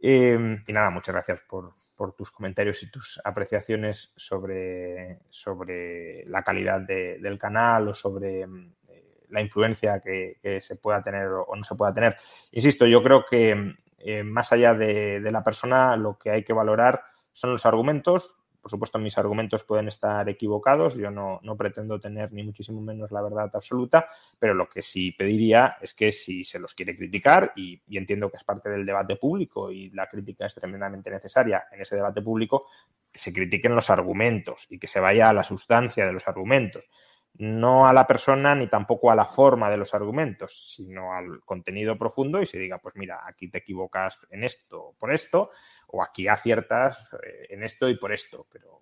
[0.00, 6.80] y nada, muchas gracias por, por tus comentarios y tus apreciaciones sobre, sobre la calidad
[6.80, 11.76] del canal o sobre mm, eh, la influencia que, se pueda tener o no se
[11.76, 12.16] pueda tener.
[12.50, 16.52] Insisto, yo creo que eh, más allá de, de, la persona, lo que hay que
[16.52, 22.32] valorar son los argumentos, por supuesto, mis argumentos pueden estar equivocados, yo no, pretendo tener
[22.32, 24.06] ni muchísimo menos la verdad absoluta,
[24.38, 28.30] pero lo que sí pediría es que si se los quiere criticar, y, y entiendo
[28.30, 32.22] que es parte del debate público y la crítica es tremendamente necesaria en ese debate
[32.22, 32.68] público,
[33.10, 36.88] que se critiquen los argumentos y que se vaya a la sustancia de los argumentos.
[37.34, 41.96] No a la persona ni tampoco a la forma de los argumentos, sino al contenido
[41.96, 45.50] profundo y se diga, pues mira, aquí te equivocas en esto por esto,
[45.92, 48.46] o aquí aciertas eh, en esto y por esto.
[48.50, 48.80] Pero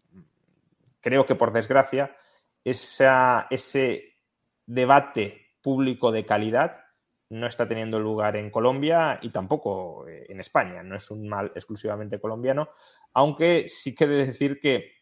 [1.01, 2.17] creo que por desgracia
[2.65, 4.17] ese
[4.67, 6.85] debate público de calidad
[7.31, 10.83] no está teniendo lugar en Colombia y tampoco eh, en España.
[10.83, 12.71] No es un mal exclusivamente colombiano,
[13.15, 14.93] aunque sí que decir que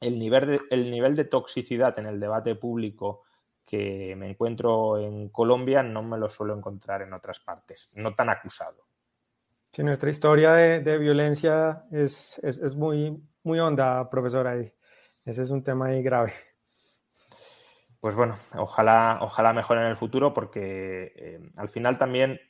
[0.00, 3.22] de, el nivel de toxicidad en el debate público
[3.64, 8.30] que me encuentro en Colombia no me lo suelo encontrar en otras partes, no tan
[8.30, 8.87] acusado.
[9.72, 12.40] Sí, nuestra historia de, violencia es,
[12.74, 14.56] muy, muy honda, profesora.
[14.60, 14.72] Y
[15.24, 16.32] ese es un tema ahí grave.
[18.00, 22.40] Pues bueno, ojalá, ojalá mejore en el futuro porque eh, al final también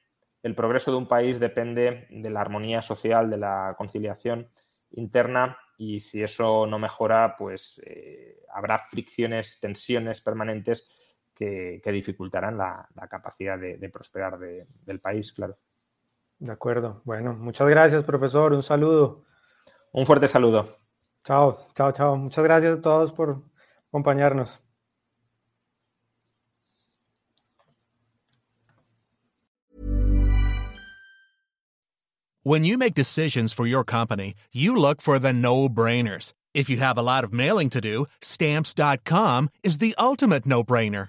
[0.42, 4.50] el progreso de un país depende de la armonía social, de la conciliación
[4.90, 10.88] interna y si eso no mejora, pues eh, habrá fricciones, tensiones permanentes
[11.34, 15.56] que, dificultarán la, capacidad de, prosperar del país, claro.
[16.38, 17.02] De acuerdo.
[17.04, 18.52] Bueno, muchas gracias, profesor.
[18.52, 19.24] Un saludo.
[19.92, 20.68] Un fuerte saludo.
[21.24, 22.16] Chao, chao, chao.
[22.16, 23.42] Muchas gracias a todos por
[23.88, 24.60] acompañarnos.
[32.44, 36.32] When you make decisions for your company, you look for the no-brainers.
[36.54, 41.08] If you have a lot of mailing to do, stamps.com is the ultimate no-brainer.